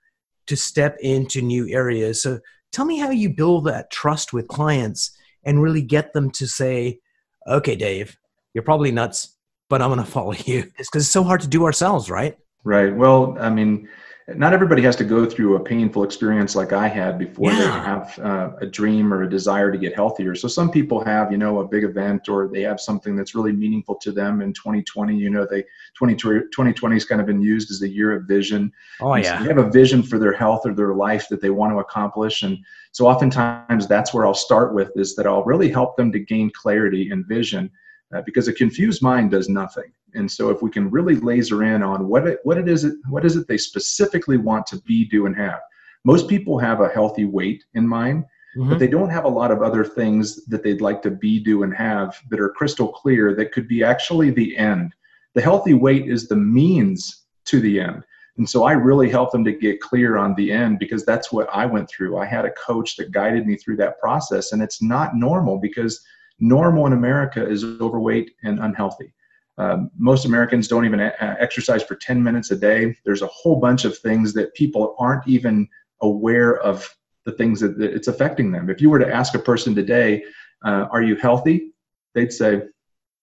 to 0.47 0.55
step 0.55 0.97
into 0.99 1.41
new 1.41 1.67
areas. 1.69 2.21
So 2.21 2.39
tell 2.71 2.85
me 2.85 2.99
how 2.99 3.09
you 3.09 3.29
build 3.33 3.65
that 3.65 3.89
trust 3.89 4.33
with 4.33 4.47
clients 4.47 5.11
and 5.43 5.61
really 5.61 5.81
get 5.81 6.13
them 6.13 6.29
to 6.31 6.47
say, 6.47 6.99
okay, 7.47 7.75
Dave, 7.75 8.17
you're 8.53 8.63
probably 8.63 8.91
nuts, 8.91 9.35
but 9.69 9.81
I'm 9.81 9.89
going 9.89 10.03
to 10.03 10.11
follow 10.11 10.33
you. 10.45 10.71
It's 10.77 10.89
because 10.89 11.03
it's 11.03 11.11
so 11.11 11.23
hard 11.23 11.41
to 11.41 11.47
do 11.47 11.65
ourselves, 11.65 12.09
right? 12.09 12.37
Right. 12.63 12.95
Well, 12.95 13.37
I 13.39 13.49
mean, 13.49 13.87
not 14.35 14.53
everybody 14.53 14.81
has 14.83 14.95
to 14.97 15.03
go 15.03 15.25
through 15.25 15.55
a 15.55 15.59
painful 15.59 16.03
experience 16.03 16.55
like 16.55 16.73
I 16.73 16.87
had 16.87 17.17
before 17.17 17.51
yeah. 17.51 17.57
they 17.57 17.65
have 17.65 18.19
uh, 18.19 18.51
a 18.61 18.65
dream 18.65 19.13
or 19.13 19.23
a 19.23 19.29
desire 19.29 19.71
to 19.71 19.77
get 19.77 19.95
healthier. 19.95 20.35
So 20.35 20.47
some 20.47 20.69
people 20.69 21.03
have, 21.03 21.31
you 21.31 21.37
know, 21.37 21.59
a 21.59 21.67
big 21.67 21.83
event 21.83 22.29
or 22.29 22.47
they 22.47 22.61
have 22.61 22.79
something 22.79 23.15
that's 23.15 23.33
really 23.33 23.51
meaningful 23.51 23.95
to 23.95 24.11
them 24.11 24.41
in 24.41 24.53
2020. 24.53 25.15
You 25.15 25.29
know, 25.29 25.47
they 25.49 25.63
2020 25.97 26.95
has 26.95 27.05
kind 27.05 27.21
of 27.21 27.27
been 27.27 27.41
used 27.41 27.71
as 27.71 27.81
a 27.81 27.89
year 27.89 28.13
of 28.15 28.25
vision. 28.25 28.71
Oh 29.01 29.15
yeah. 29.15 29.37
So 29.37 29.43
they 29.43 29.49
have 29.49 29.65
a 29.65 29.69
vision 29.69 30.03
for 30.03 30.19
their 30.19 30.33
health 30.33 30.65
or 30.65 30.73
their 30.73 30.93
life 30.93 31.27
that 31.29 31.41
they 31.41 31.49
want 31.49 31.73
to 31.73 31.79
accomplish, 31.79 32.43
and 32.43 32.57
so 32.91 33.07
oftentimes 33.07 33.87
that's 33.87 34.13
where 34.13 34.25
I'll 34.25 34.33
start 34.33 34.73
with 34.73 34.91
is 34.95 35.15
that 35.15 35.27
I'll 35.27 35.43
really 35.43 35.69
help 35.69 35.95
them 35.95 36.11
to 36.11 36.19
gain 36.19 36.51
clarity 36.51 37.09
and 37.11 37.25
vision 37.25 37.69
uh, 38.13 38.21
because 38.21 38.47
a 38.47 38.53
confused 38.53 39.01
mind 39.01 39.31
does 39.31 39.49
nothing. 39.49 39.91
And 40.13 40.31
so 40.31 40.49
if 40.49 40.61
we 40.61 40.69
can 40.69 40.89
really 40.89 41.15
laser 41.15 41.63
in 41.63 41.83
on 41.83 42.07
what 42.07 42.27
it, 42.27 42.39
what 42.43 42.57
it 42.57 42.67
is 42.67 42.83
it 42.83 42.93
what 43.07 43.25
is 43.25 43.35
it 43.35 43.47
they 43.47 43.57
specifically 43.57 44.37
want 44.37 44.65
to 44.67 44.81
be, 44.81 45.05
do, 45.05 45.25
and 45.25 45.35
have. 45.35 45.59
Most 46.05 46.27
people 46.27 46.57
have 46.59 46.81
a 46.81 46.89
healthy 46.89 47.25
weight 47.25 47.63
in 47.73 47.87
mind, 47.87 48.23
mm-hmm. 48.57 48.69
but 48.69 48.79
they 48.79 48.87
don't 48.87 49.09
have 49.09 49.25
a 49.25 49.29
lot 49.29 49.51
of 49.51 49.61
other 49.61 49.83
things 49.83 50.45
that 50.45 50.63
they'd 50.63 50.81
like 50.81 51.01
to 51.03 51.11
be, 51.11 51.39
do, 51.39 51.63
and 51.63 51.73
have 51.73 52.17
that 52.29 52.39
are 52.39 52.49
crystal 52.49 52.87
clear 52.87 53.35
that 53.35 53.51
could 53.51 53.67
be 53.67 53.83
actually 53.83 54.31
the 54.31 54.55
end. 54.57 54.93
The 55.35 55.41
healthy 55.41 55.73
weight 55.73 56.07
is 56.07 56.27
the 56.27 56.35
means 56.35 57.25
to 57.45 57.59
the 57.59 57.79
end. 57.79 58.03
And 58.37 58.49
so 58.49 58.63
I 58.63 58.71
really 58.71 59.09
help 59.09 59.31
them 59.33 59.43
to 59.43 59.51
get 59.51 59.81
clear 59.81 60.15
on 60.15 60.33
the 60.35 60.49
end 60.49 60.79
because 60.79 61.03
that's 61.03 61.29
what 61.29 61.49
I 61.53 61.65
went 61.65 61.89
through. 61.89 62.17
I 62.17 62.25
had 62.25 62.45
a 62.45 62.51
coach 62.51 62.95
that 62.95 63.11
guided 63.11 63.45
me 63.45 63.57
through 63.57 63.75
that 63.77 63.99
process, 63.99 64.53
and 64.53 64.61
it's 64.61 64.81
not 64.81 65.13
normal 65.13 65.57
because 65.57 66.01
normal 66.39 66.87
in 66.87 66.93
America 66.93 67.45
is 67.45 67.65
overweight 67.65 68.31
and 68.43 68.59
unhealthy. 68.59 69.13
Um, 69.59 69.91
most 69.97 70.25
Americans 70.25 70.69
don't 70.69 70.85
even 70.85 71.01
a- 71.01 71.13
exercise 71.19 71.83
for 71.83 71.95
10 71.95 72.23
minutes 72.23 72.49
a 72.51 72.55
day. 72.55 72.95
There's 73.03 73.21
a 73.21 73.27
whole 73.27 73.59
bunch 73.59 73.83
of 73.83 73.97
things 73.97 74.33
that 74.33 74.53
people 74.55 74.95
aren't 74.97 75.27
even 75.27 75.67
aware 76.01 76.59
of 76.61 76.89
the 77.25 77.33
things 77.33 77.59
that, 77.59 77.77
that 77.77 77.93
it's 77.93 78.07
affecting 78.07 78.51
them. 78.51 78.69
If 78.69 78.81
you 78.81 78.89
were 78.89 78.99
to 78.99 79.13
ask 79.13 79.35
a 79.35 79.39
person 79.39 79.75
today, 79.75 80.23
uh, 80.65 80.87
"Are 80.91 81.03
you 81.03 81.17
healthy?" 81.17 81.73
They'd 82.15 82.31
say, 82.31 82.63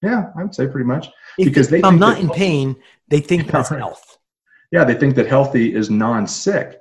"Yeah, 0.02 0.30
I 0.36 0.42
would 0.42 0.54
say 0.54 0.66
pretty 0.66 0.84
much." 0.84 1.08
If 1.38 1.46
because 1.46 1.70
they 1.70 1.82
I'm 1.82 1.98
not 1.98 2.20
in 2.20 2.28
pain, 2.28 2.76
they 3.08 3.20
think 3.20 3.46
that's 3.50 3.70
health. 3.70 4.18
Yeah, 4.70 4.84
they 4.84 4.94
think 4.94 5.14
that 5.16 5.26
healthy 5.26 5.74
is 5.74 5.88
non-sick. 5.88 6.78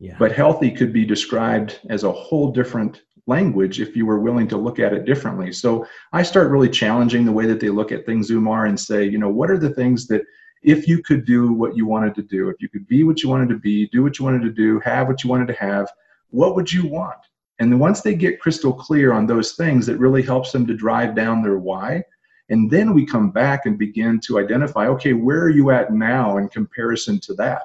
Yeah. 0.00 0.16
But 0.18 0.32
healthy 0.32 0.70
could 0.70 0.92
be 0.92 1.04
described 1.04 1.80
as 1.90 2.04
a 2.04 2.12
whole 2.12 2.50
different 2.50 3.02
language 3.26 3.80
if 3.80 3.96
you 3.96 4.06
were 4.06 4.20
willing 4.20 4.48
to 4.48 4.56
look 4.56 4.78
at 4.78 4.92
it 4.92 5.04
differently. 5.04 5.52
So 5.52 5.86
I 6.12 6.22
start 6.22 6.50
really 6.50 6.68
challenging 6.68 7.24
the 7.24 7.32
way 7.32 7.46
that 7.46 7.60
they 7.60 7.70
look 7.70 7.90
at 7.90 8.04
things, 8.04 8.30
Umar, 8.30 8.66
and 8.66 8.78
say, 8.78 9.04
you 9.04 9.18
know, 9.18 9.30
what 9.30 9.50
are 9.50 9.58
the 9.58 9.70
things 9.70 10.06
that 10.08 10.22
if 10.62 10.88
you 10.88 11.02
could 11.02 11.24
do 11.24 11.52
what 11.52 11.76
you 11.76 11.86
wanted 11.86 12.14
to 12.16 12.22
do, 12.22 12.48
if 12.48 12.60
you 12.60 12.68
could 12.68 12.86
be 12.86 13.04
what 13.04 13.22
you 13.22 13.28
wanted 13.28 13.48
to 13.50 13.58
be, 13.58 13.88
do 13.88 14.02
what 14.02 14.18
you 14.18 14.24
wanted 14.24 14.42
to 14.42 14.50
do, 14.50 14.80
have 14.80 15.08
what 15.08 15.22
you 15.22 15.30
wanted 15.30 15.48
to 15.48 15.54
have, 15.54 15.90
what 16.30 16.54
would 16.54 16.72
you 16.72 16.86
want? 16.86 17.18
And 17.58 17.70
then 17.70 17.78
once 17.78 18.00
they 18.00 18.14
get 18.14 18.40
crystal 18.40 18.72
clear 18.72 19.12
on 19.12 19.26
those 19.26 19.52
things, 19.52 19.88
it 19.88 19.98
really 19.98 20.22
helps 20.22 20.52
them 20.52 20.66
to 20.66 20.74
drive 20.74 21.14
down 21.14 21.42
their 21.42 21.58
why. 21.58 22.02
And 22.48 22.70
then 22.70 22.92
we 22.92 23.06
come 23.06 23.30
back 23.30 23.66
and 23.66 23.78
begin 23.78 24.20
to 24.26 24.38
identify 24.38 24.86
okay, 24.88 25.12
where 25.12 25.40
are 25.42 25.50
you 25.50 25.70
at 25.70 25.92
now 25.92 26.36
in 26.38 26.48
comparison 26.48 27.20
to 27.20 27.34
that? 27.34 27.62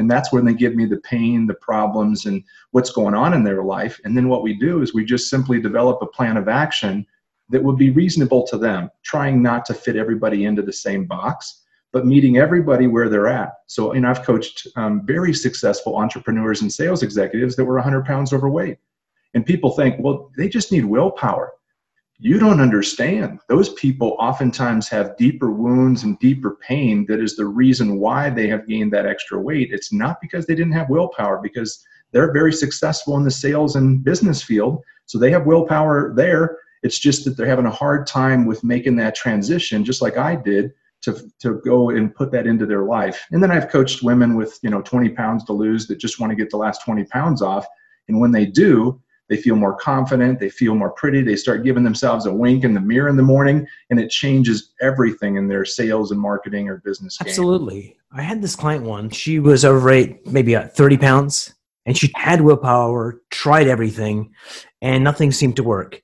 And 0.00 0.10
that's 0.10 0.32
when 0.32 0.46
they 0.46 0.54
give 0.54 0.74
me 0.74 0.86
the 0.86 0.96
pain, 0.96 1.46
the 1.46 1.54
problems, 1.54 2.24
and 2.24 2.42
what's 2.70 2.90
going 2.90 3.14
on 3.14 3.34
in 3.34 3.44
their 3.44 3.62
life. 3.62 4.00
And 4.04 4.16
then 4.16 4.28
what 4.28 4.42
we 4.42 4.54
do 4.54 4.80
is 4.80 4.94
we 4.94 5.04
just 5.04 5.28
simply 5.28 5.60
develop 5.60 6.00
a 6.00 6.06
plan 6.06 6.38
of 6.38 6.48
action 6.48 7.06
that 7.50 7.62
would 7.62 7.76
be 7.76 7.90
reasonable 7.90 8.46
to 8.46 8.56
them, 8.56 8.90
trying 9.02 9.42
not 9.42 9.66
to 9.66 9.74
fit 9.74 9.96
everybody 9.96 10.46
into 10.46 10.62
the 10.62 10.72
same 10.72 11.04
box, 11.04 11.64
but 11.92 12.06
meeting 12.06 12.38
everybody 12.38 12.86
where 12.86 13.10
they're 13.10 13.28
at. 13.28 13.52
So, 13.66 13.92
you 13.92 14.00
know, 14.00 14.08
I've 14.08 14.22
coached 14.22 14.66
um, 14.76 15.04
very 15.04 15.34
successful 15.34 15.96
entrepreneurs 15.96 16.62
and 16.62 16.72
sales 16.72 17.02
executives 17.02 17.54
that 17.56 17.66
were 17.66 17.74
100 17.74 18.06
pounds 18.06 18.32
overweight. 18.32 18.78
And 19.34 19.44
people 19.44 19.72
think, 19.72 19.96
well, 19.98 20.30
they 20.38 20.48
just 20.48 20.72
need 20.72 20.86
willpower 20.86 21.52
you 22.22 22.38
don't 22.38 22.60
understand. 22.60 23.40
Those 23.48 23.72
people 23.74 24.14
oftentimes 24.18 24.88
have 24.88 25.16
deeper 25.16 25.50
wounds 25.50 26.02
and 26.02 26.18
deeper 26.18 26.58
pain 26.60 27.06
that 27.06 27.18
is 27.18 27.34
the 27.34 27.46
reason 27.46 27.98
why 27.98 28.28
they 28.28 28.46
have 28.48 28.68
gained 28.68 28.92
that 28.92 29.06
extra 29.06 29.40
weight. 29.40 29.70
It's 29.72 29.90
not 29.90 30.20
because 30.20 30.44
they 30.44 30.54
didn't 30.54 30.74
have 30.74 30.90
willpower, 30.90 31.40
because 31.42 31.82
they're 32.12 32.32
very 32.32 32.52
successful 32.52 33.16
in 33.16 33.24
the 33.24 33.30
sales 33.30 33.74
and 33.74 34.04
business 34.04 34.42
field. 34.42 34.82
So 35.06 35.18
they 35.18 35.30
have 35.30 35.46
willpower 35.46 36.12
there. 36.14 36.58
It's 36.82 36.98
just 36.98 37.24
that 37.24 37.38
they're 37.38 37.46
having 37.46 37.66
a 37.66 37.70
hard 37.70 38.06
time 38.06 38.44
with 38.44 38.62
making 38.62 38.96
that 38.96 39.14
transition, 39.14 39.82
just 39.82 40.02
like 40.02 40.18
I 40.18 40.36
did, 40.36 40.72
to, 41.02 41.18
to 41.38 41.60
go 41.64 41.88
and 41.88 42.14
put 42.14 42.30
that 42.32 42.46
into 42.46 42.66
their 42.66 42.84
life. 42.84 43.26
And 43.30 43.42
then 43.42 43.50
I've 43.50 43.70
coached 43.70 44.02
women 44.02 44.36
with, 44.36 44.58
you 44.62 44.68
know, 44.68 44.82
20 44.82 45.08
pounds 45.10 45.44
to 45.44 45.54
lose 45.54 45.86
that 45.86 45.96
just 45.96 46.20
want 46.20 46.30
to 46.30 46.36
get 46.36 46.50
the 46.50 46.58
last 46.58 46.84
20 46.84 47.04
pounds 47.04 47.40
off. 47.40 47.66
And 48.08 48.20
when 48.20 48.32
they 48.32 48.44
do, 48.44 49.00
they 49.30 49.36
feel 49.36 49.54
more 49.54 49.76
confident, 49.76 50.40
they 50.40 50.50
feel 50.50 50.74
more 50.74 50.90
pretty, 50.90 51.22
they 51.22 51.36
start 51.36 51.64
giving 51.64 51.84
themselves 51.84 52.26
a 52.26 52.32
wink 52.32 52.64
in 52.64 52.74
the 52.74 52.80
mirror 52.80 53.08
in 53.08 53.16
the 53.16 53.22
morning, 53.22 53.64
and 53.88 54.00
it 54.00 54.10
changes 54.10 54.72
everything 54.82 55.36
in 55.36 55.46
their 55.48 55.64
sales 55.64 56.10
and 56.10 56.20
marketing 56.20 56.68
or 56.68 56.78
business. 56.84 57.16
Game. 57.16 57.28
Absolutely. 57.28 57.96
I 58.12 58.22
had 58.22 58.42
this 58.42 58.56
client 58.56 58.84
one, 58.84 59.08
she 59.08 59.38
was 59.38 59.64
overweight, 59.64 60.26
maybe 60.26 60.56
30 60.56 60.98
pounds, 60.98 61.54
and 61.86 61.96
she 61.96 62.10
had 62.16 62.40
willpower, 62.40 63.22
tried 63.30 63.68
everything, 63.68 64.34
and 64.82 65.04
nothing 65.04 65.30
seemed 65.30 65.56
to 65.56 65.62
work. 65.62 66.02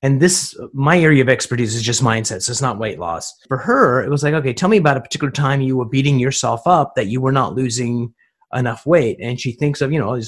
And 0.00 0.20
this, 0.20 0.56
my 0.72 1.00
area 1.00 1.22
of 1.22 1.28
expertise 1.28 1.74
is 1.74 1.82
just 1.82 2.04
mindset, 2.04 2.42
so 2.42 2.52
it's 2.52 2.62
not 2.62 2.78
weight 2.78 3.00
loss. 3.00 3.34
For 3.48 3.58
her, 3.58 4.04
it 4.04 4.08
was 4.08 4.22
like, 4.22 4.34
okay, 4.34 4.52
tell 4.52 4.68
me 4.68 4.76
about 4.76 4.96
a 4.96 5.00
particular 5.00 5.32
time 5.32 5.60
you 5.60 5.76
were 5.76 5.84
beating 5.84 6.20
yourself 6.20 6.60
up 6.66 6.94
that 6.94 7.08
you 7.08 7.20
were 7.20 7.32
not 7.32 7.56
losing 7.56 8.14
enough 8.54 8.86
weight. 8.86 9.18
And 9.20 9.40
she 9.40 9.50
thinks 9.50 9.80
of, 9.80 9.92
you 9.92 9.98
know, 9.98 10.20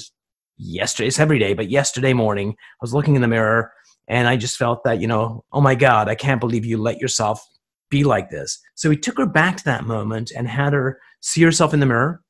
yesterday, 0.61 1.07
it's 1.07 1.19
every 1.19 1.39
day, 1.39 1.53
but 1.53 1.69
yesterday 1.69 2.13
morning, 2.13 2.51
I 2.51 2.77
was 2.81 2.93
looking 2.93 3.15
in 3.15 3.21
the 3.21 3.27
mirror 3.27 3.71
and 4.07 4.27
I 4.27 4.37
just 4.37 4.57
felt 4.57 4.83
that, 4.83 5.01
you 5.01 5.07
know, 5.07 5.43
oh 5.51 5.61
my 5.61 5.75
God, 5.75 6.07
I 6.07 6.15
can't 6.15 6.39
believe 6.39 6.65
you 6.65 6.77
let 6.77 6.99
yourself 6.99 7.43
be 7.89 8.03
like 8.03 8.29
this. 8.29 8.59
So 8.75 8.89
we 8.89 8.97
took 8.97 9.17
her 9.17 9.25
back 9.25 9.57
to 9.57 9.63
that 9.65 9.85
moment 9.85 10.31
and 10.35 10.47
had 10.47 10.73
her 10.73 10.99
see 11.21 11.41
herself 11.41 11.73
in 11.73 11.79
the 11.79 11.85
mirror, 11.85 12.21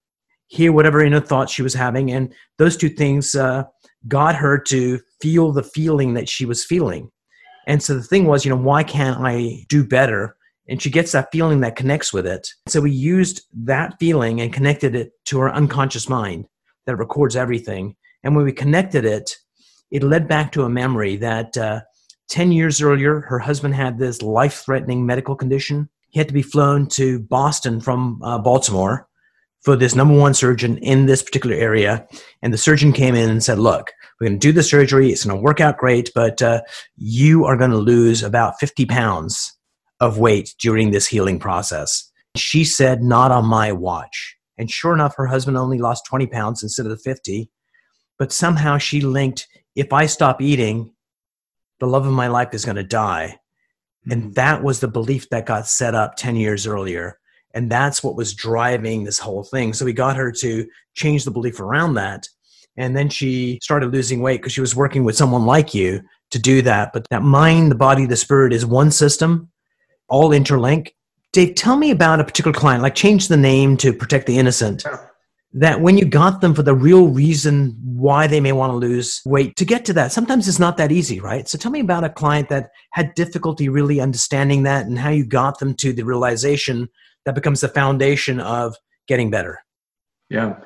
hear 0.48 0.72
whatever 0.72 1.04
inner 1.04 1.20
thoughts 1.20 1.52
she 1.52 1.62
was 1.62 1.74
having. 1.74 2.12
And 2.12 2.34
those 2.58 2.78
two 2.78 2.90
things 2.90 3.36
uh, 3.36 3.64
got 4.08 4.36
her 4.36 4.58
to 4.58 5.00
feel 5.22 5.52
the 5.52 5.64
feeling 5.64 6.14
that 6.16 6.30
she 6.30 6.46
was 6.46 6.66
feeling. 6.66 7.10
And 7.68 7.82
so 7.84 7.94
the 7.94 8.04
thing 8.04 8.26
was, 8.26 8.44
you 8.44 8.50
know, 8.50 8.62
why 8.62 8.84
can't 8.84 9.20
I 9.22 9.66
do 9.70 9.86
better? 9.86 10.36
And 10.68 10.82
she 10.82 10.90
gets 10.90 11.12
that 11.12 11.30
feeling 11.32 11.60
that 11.62 11.76
connects 11.76 12.12
with 12.12 12.26
it. 12.26 12.48
So 12.68 12.82
we 12.82 12.92
used 12.92 13.44
that 13.54 13.96
feeling 14.00 14.42
and 14.42 14.54
connected 14.54 14.96
it 14.96 15.12
to 15.26 15.40
her 15.40 15.54
unconscious 15.54 16.10
mind 16.10 16.48
that 16.86 16.96
records 16.96 17.36
everything. 17.36 17.96
And 18.24 18.36
when 18.36 18.46
we 18.46 18.52
connected 18.52 19.06
it, 19.06 19.36
it 19.90 20.04
led 20.04 20.28
back 20.28 20.52
to 20.54 20.64
a 20.64 20.70
memory 20.70 21.18
that 21.18 21.58
uh, 21.58 21.82
10 22.30 22.52
years 22.52 22.82
earlier, 22.82 23.22
her 23.22 23.40
husband 23.40 23.76
had 23.76 23.98
this 23.98 24.22
life 24.22 24.64
threatening 24.66 25.06
medical 25.06 25.36
condition. 25.36 25.90
He 26.10 26.20
had 26.20 26.28
to 26.30 26.34
be 26.34 26.42
flown 26.42 26.88
to 26.90 27.20
Boston 27.20 27.82
from 27.82 28.22
uh, 28.24 28.38
Baltimore 28.38 29.08
for 29.62 29.76
this 29.76 29.96
number 29.96 30.18
one 30.18 30.34
surgeon 30.34 30.78
in 30.78 31.06
this 31.06 31.22
particular 31.22 31.56
area. 31.56 32.08
And 32.42 32.54
the 32.54 32.58
surgeon 32.58 32.94
came 32.94 33.16
in 33.16 33.30
and 33.30 33.44
said, 33.44 33.60
Look, 33.60 33.92
we're 34.20 34.28
going 34.28 34.40
to 34.40 34.48
do 34.48 34.54
the 34.54 34.64
surgery. 34.64 35.12
It's 35.12 35.26
going 35.26 35.38
to 35.38 35.44
work 35.44 35.60
out 35.60 35.78
great, 35.78 36.10
but 36.16 36.42
uh, 36.42 36.62
you 36.96 37.46
are 37.46 37.58
going 37.58 37.72
to 37.72 37.78
lose 37.78 38.24
about 38.24 38.60
50 38.60 38.86
pounds 38.86 39.54
of 40.00 40.18
weight 40.18 40.56
during 40.60 40.92
this 40.92 41.08
healing 41.08 41.38
process. 41.38 42.10
She 42.36 42.64
said, 42.64 43.04
Not 43.04 43.32
on 43.32 43.46
my 43.46 43.72
watch. 43.72 44.38
And 44.58 44.70
sure 44.70 44.94
enough, 44.94 45.16
her 45.18 45.28
husband 45.28 45.58
only 45.58 45.80
lost 45.80 46.06
20 46.06 46.28
pounds 46.28 46.64
instead 46.64 46.86
of 46.86 46.92
the 46.92 46.98
50 46.98 47.50
but 48.22 48.32
somehow 48.32 48.78
she 48.78 49.02
linked 49.02 49.48
if 49.76 49.92
I 49.92 50.06
stop 50.06 50.44
eating, 50.44 50.92
the 51.80 51.88
love 51.88 52.06
of 52.06 52.14
my 52.14 52.28
life 52.28 52.54
is 52.54 52.64
going 52.64 52.76
to 52.76 52.84
die. 52.84 53.40
And 54.12 54.22
mm-hmm. 54.22 54.32
that 54.34 54.62
was 54.62 54.80
the 54.80 54.88
belief 54.88 55.28
that 55.30 55.48
got 55.48 55.66
set 55.66 55.96
up 55.96 56.18
10 56.18 56.36
years 56.36 56.68
earlier. 56.68 57.18
And 57.56 57.68
that's 57.68 58.04
what 58.04 58.16
was 58.16 58.36
driving 58.36 59.04
this 59.04 59.18
whole 59.18 59.44
thing. 59.44 59.74
So 59.74 59.86
we 59.86 59.94
got 59.94 60.18
her 60.18 60.32
to 60.34 60.68
change 60.94 61.26
the 61.26 61.32
belief 61.32 61.60
around 61.60 61.96
that. 61.96 62.30
And 62.78 62.96
then 62.96 63.10
she 63.10 63.58
started 63.64 63.92
losing 63.92 64.22
weight 64.22 64.42
because 64.42 64.54
she 64.54 64.62
was 64.62 64.76
working 64.76 65.04
with 65.04 65.18
someone 65.18 65.48
like 65.48 65.74
you 65.74 66.04
to 66.30 66.38
do 66.38 66.62
that. 66.62 66.94
But 66.94 67.08
that 67.10 67.24
mind, 67.24 67.72
the 67.72 67.76
body, 67.76 68.06
the 68.06 68.16
spirit 68.16 68.54
is 68.54 68.68
one 68.68 68.92
system, 68.92 69.50
all 70.10 70.30
interlink. 70.30 70.92
Dave, 71.34 71.56
tell 71.56 71.76
me 71.76 71.90
about 71.90 72.20
a 72.20 72.24
particular 72.24 72.54
client, 72.54 72.84
like 72.84 72.94
change 72.94 73.30
the 73.30 73.36
name 73.36 73.78
to 73.78 73.92
protect 73.92 74.28
the 74.28 74.38
innocent 74.38 74.84
that 75.54 75.82
when 75.82 75.98
you 75.98 76.06
got 76.06 76.40
them 76.40 76.54
for 76.54 76.64
the 76.64 76.74
real 76.74 77.10
reason 77.10 77.78
why 77.84 78.26
they 78.26 78.40
may 78.40 78.54
want 78.54 78.72
to 78.72 78.78
lose 78.78 79.22
weight 79.26 79.56
to 79.58 79.66
get 79.66 79.84
to 79.86 79.94
that 79.94 80.12
sometimes 80.12 80.48
it's 80.48 80.60
not 80.60 80.78
that 80.78 80.92
easy 80.92 81.20
right? 81.20 81.48
So 81.48 81.58
tell 81.58 81.72
me 81.72 81.82
about 81.82 82.04
a 82.04 82.10
client 82.10 82.50
that 82.50 82.70
had 82.92 83.14
difficulty 83.16 83.68
really 83.70 84.00
understanding 84.00 84.64
that 84.64 84.86
and 84.86 84.98
how 84.98 85.10
you 85.10 85.26
got 85.26 85.60
them 85.60 85.74
to 85.76 85.94
the 85.94 86.04
realization 86.04 86.90
that 87.26 87.36
becomes 87.36 87.62
the 87.62 87.68
foundation 87.68 88.40
of 88.40 88.76
getting 89.08 89.30
better. 89.30 89.60
Yeah. 90.30 90.60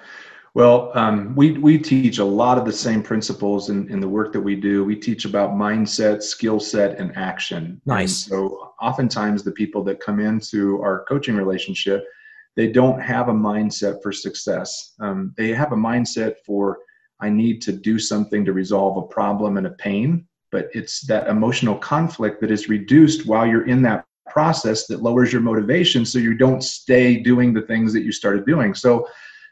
Well 0.54 0.92
um, 0.94 1.36
we, 1.36 1.54
we 1.54 1.80
teach 1.80 2.20
a 2.20 2.25
lot 2.25 2.60
of 2.60 2.65
the 2.65 2.72
same 2.72 3.01
principles 3.01 3.70
in, 3.70 3.89
in 3.89 4.00
the 4.00 4.08
work 4.08 4.32
that 4.34 4.42
we 4.42 4.56
do. 4.56 4.84
We 4.84 4.96
teach 4.96 5.25
about 5.25 5.51
mindset 5.51 6.22
skill 6.22 6.60
set 6.60 7.00
and 7.00 7.15
action. 7.18 7.82
Nice. 7.88 8.27
and 8.27 8.30
so 8.30 8.74
oftentimes 8.80 9.44
the 9.44 9.51
people 9.51 9.84
that 9.86 10.00
come 10.00 10.20
into 10.20 10.80
our 10.84 11.06
coaching 11.06 11.36
relationship 11.36 12.06
they 12.55 12.71
don't 12.71 13.00
have 13.00 13.29
a 13.29 13.33
mindset 13.33 14.01
for 14.01 14.12
success. 14.12 14.93
Um, 15.00 15.33
they 15.38 15.50
have 15.50 15.71
a 15.71 15.77
mindset 15.77 16.35
for, 16.45 16.79
I 17.19 17.29
need 17.29 17.62
to 17.63 17.71
do 17.71 18.00
something 18.00 18.45
to 18.45 18.53
resolve 18.53 18.97
a 18.97 19.07
problem 19.07 19.57
and 19.57 19.67
a 19.67 19.71
pain, 19.71 20.25
but 20.51 20.69
it's 20.74 21.01
that 21.07 21.27
emotional 21.27 21.77
conflict 21.77 22.41
that 22.41 22.51
is 22.51 22.69
reduced 22.69 23.25
while 23.25 23.45
you're 23.45 23.67
in 23.67 23.81
that 23.83 24.05
process 24.27 24.88
that 24.88 25.03
lowers 25.03 25.31
your 25.31 25.41
motivation 25.41 26.05
so 26.05 26.17
you 26.17 26.33
don't 26.33 26.63
stay 26.63 27.17
doing 27.17 27.53
the 27.53 27.62
things 27.62 27.93
that 27.93 28.03
you 28.03 28.12
started 28.12 28.45
doing. 28.45 28.74
So, 28.74 29.07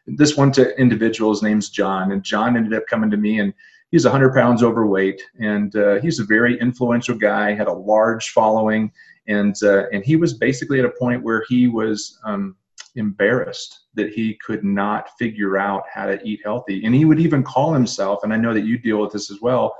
this 0.05 0.35
one 0.35 0.51
to 0.51 0.77
individual's 0.77 1.41
name's 1.41 1.69
John, 1.69 2.11
and 2.11 2.23
John 2.23 2.57
ended 2.57 2.73
up 2.73 2.83
coming 2.89 3.09
to 3.09 3.15
me 3.15 3.39
and 3.39 3.53
he's 3.89 4.03
100 4.03 4.33
pounds 4.33 4.61
overweight 4.61 5.21
and 5.39 5.73
uh, 5.77 6.01
he's 6.01 6.19
a 6.19 6.25
very 6.25 6.59
influential 6.59 7.15
guy 7.15 7.53
had 7.53 7.67
a 7.67 7.73
large 7.73 8.31
following 8.31 8.91
and 9.27 9.55
uh, 9.63 9.87
and 9.93 10.03
he 10.03 10.17
was 10.17 10.33
basically 10.33 10.79
at 10.79 10.85
a 10.85 10.99
point 10.99 11.23
where 11.23 11.45
he 11.47 11.69
was 11.69 12.19
um, 12.25 12.57
embarrassed 12.95 13.85
that 13.95 14.09
he 14.13 14.37
could 14.45 14.63
not 14.63 15.09
figure 15.17 15.57
out 15.57 15.83
how 15.91 16.05
to 16.05 16.19
eat 16.23 16.41
healthy. 16.43 16.85
And 16.85 16.93
he 16.93 17.05
would 17.05 17.19
even 17.19 17.43
call 17.43 17.73
himself, 17.73 18.23
and 18.23 18.33
I 18.33 18.37
know 18.37 18.53
that 18.53 18.65
you 18.65 18.77
deal 18.77 19.01
with 19.01 19.11
this 19.11 19.31
as 19.31 19.41
well. 19.41 19.75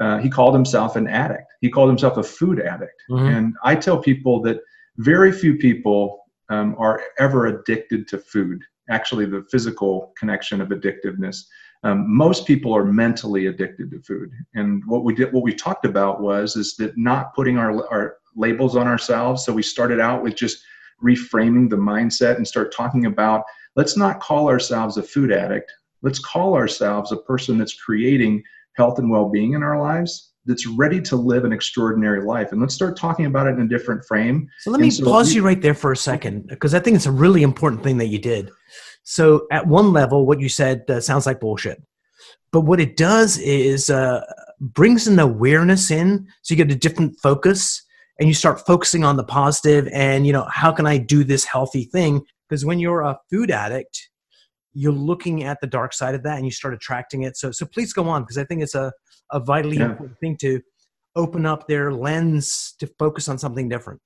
Uh, 0.00 0.18
he 0.18 0.30
called 0.30 0.54
himself 0.54 0.96
an 0.96 1.06
addict. 1.06 1.52
He 1.60 1.70
called 1.70 1.88
himself 1.88 2.16
a 2.16 2.22
food 2.22 2.60
addict. 2.60 3.02
Mm-hmm. 3.10 3.26
And 3.26 3.54
I 3.62 3.74
tell 3.74 3.98
people 3.98 4.40
that 4.42 4.60
very 4.96 5.30
few 5.30 5.56
people 5.56 6.24
um, 6.48 6.74
are 6.78 7.02
ever 7.18 7.46
addicted 7.46 8.08
to 8.08 8.18
food. 8.18 8.62
Actually, 8.88 9.26
the 9.26 9.44
physical 9.50 10.12
connection 10.18 10.60
of 10.60 10.68
addictiveness. 10.68 11.44
Um, 11.82 12.04
most 12.14 12.46
people 12.46 12.74
are 12.74 12.84
mentally 12.84 13.46
addicted 13.46 13.90
to 13.92 14.00
food. 14.00 14.30
And 14.54 14.82
what 14.86 15.04
we 15.04 15.14
did, 15.14 15.32
what 15.32 15.44
we 15.44 15.54
talked 15.54 15.86
about 15.86 16.20
was, 16.20 16.56
is 16.56 16.76
that 16.76 16.96
not 16.96 17.34
putting 17.34 17.56
our, 17.56 17.86
our 17.90 18.16
labels 18.36 18.76
on 18.76 18.86
ourselves. 18.86 19.44
So 19.44 19.52
we 19.52 19.62
started 19.62 20.00
out 20.00 20.22
with 20.22 20.34
just 20.34 20.62
reframing 21.02 21.68
the 21.68 21.76
mindset 21.76 22.36
and 22.36 22.46
start 22.46 22.72
talking 22.72 23.06
about 23.06 23.44
let's 23.76 23.96
not 23.96 24.20
call 24.20 24.48
ourselves 24.48 24.96
a 24.96 25.02
food 25.02 25.32
addict. 25.32 25.72
Let's 26.02 26.18
call 26.18 26.54
ourselves 26.54 27.12
a 27.12 27.16
person 27.16 27.58
that's 27.58 27.74
creating 27.74 28.42
health 28.76 28.98
and 28.98 29.10
well 29.10 29.28
being 29.28 29.52
in 29.52 29.62
our 29.62 29.80
lives, 29.80 30.32
that's 30.46 30.66
ready 30.66 31.00
to 31.02 31.16
live 31.16 31.44
an 31.44 31.52
extraordinary 31.52 32.24
life. 32.24 32.52
And 32.52 32.60
let's 32.60 32.74
start 32.74 32.96
talking 32.96 33.26
about 33.26 33.46
it 33.46 33.54
in 33.54 33.60
a 33.60 33.68
different 33.68 34.04
frame. 34.04 34.48
So 34.60 34.70
let 34.70 34.80
me 34.80 34.90
so 34.90 35.04
pause 35.04 35.28
we, 35.28 35.36
you 35.36 35.42
right 35.42 35.60
there 35.60 35.74
for 35.74 35.92
a 35.92 35.96
second, 35.96 36.48
because 36.48 36.74
I 36.74 36.80
think 36.80 36.96
it's 36.96 37.06
a 37.06 37.12
really 37.12 37.42
important 37.42 37.82
thing 37.82 37.98
that 37.98 38.06
you 38.06 38.18
did. 38.18 38.50
So, 39.02 39.46
at 39.50 39.66
one 39.66 39.92
level, 39.92 40.26
what 40.26 40.40
you 40.40 40.48
said 40.48 40.84
uh, 40.88 41.00
sounds 41.00 41.26
like 41.26 41.40
bullshit. 41.40 41.82
But 42.52 42.62
what 42.62 42.80
it 42.80 42.96
does 42.96 43.38
is 43.38 43.90
uh, 43.90 44.24
brings 44.60 45.06
an 45.06 45.18
awareness 45.18 45.90
in, 45.90 46.28
so 46.42 46.52
you 46.52 46.56
get 46.56 46.70
a 46.70 46.78
different 46.78 47.18
focus 47.22 47.82
and 48.20 48.28
you 48.28 48.34
start 48.34 48.64
focusing 48.66 49.02
on 49.02 49.16
the 49.16 49.24
positive 49.24 49.88
and 49.92 50.26
you 50.26 50.32
know 50.32 50.46
how 50.50 50.70
can 50.70 50.86
i 50.86 50.96
do 50.96 51.24
this 51.24 51.44
healthy 51.44 51.84
thing 51.84 52.24
because 52.48 52.64
when 52.64 52.78
you're 52.78 53.00
a 53.00 53.18
food 53.30 53.50
addict 53.50 54.08
you're 54.72 54.92
looking 54.92 55.42
at 55.42 55.60
the 55.60 55.66
dark 55.66 55.92
side 55.92 56.14
of 56.14 56.22
that 56.22 56.36
and 56.36 56.44
you 56.44 56.52
start 56.52 56.74
attracting 56.74 57.22
it 57.22 57.36
so 57.36 57.50
so 57.50 57.66
please 57.66 57.92
go 57.92 58.08
on 58.08 58.22
because 58.22 58.38
i 58.38 58.44
think 58.44 58.62
it's 58.62 58.76
a, 58.76 58.92
a 59.32 59.40
vitally 59.40 59.78
yeah. 59.78 59.86
important 59.86 60.18
thing 60.20 60.36
to 60.36 60.60
open 61.16 61.44
up 61.44 61.66
their 61.66 61.92
lens 61.92 62.74
to 62.78 62.86
focus 62.98 63.28
on 63.28 63.36
something 63.36 63.68
different 63.68 64.00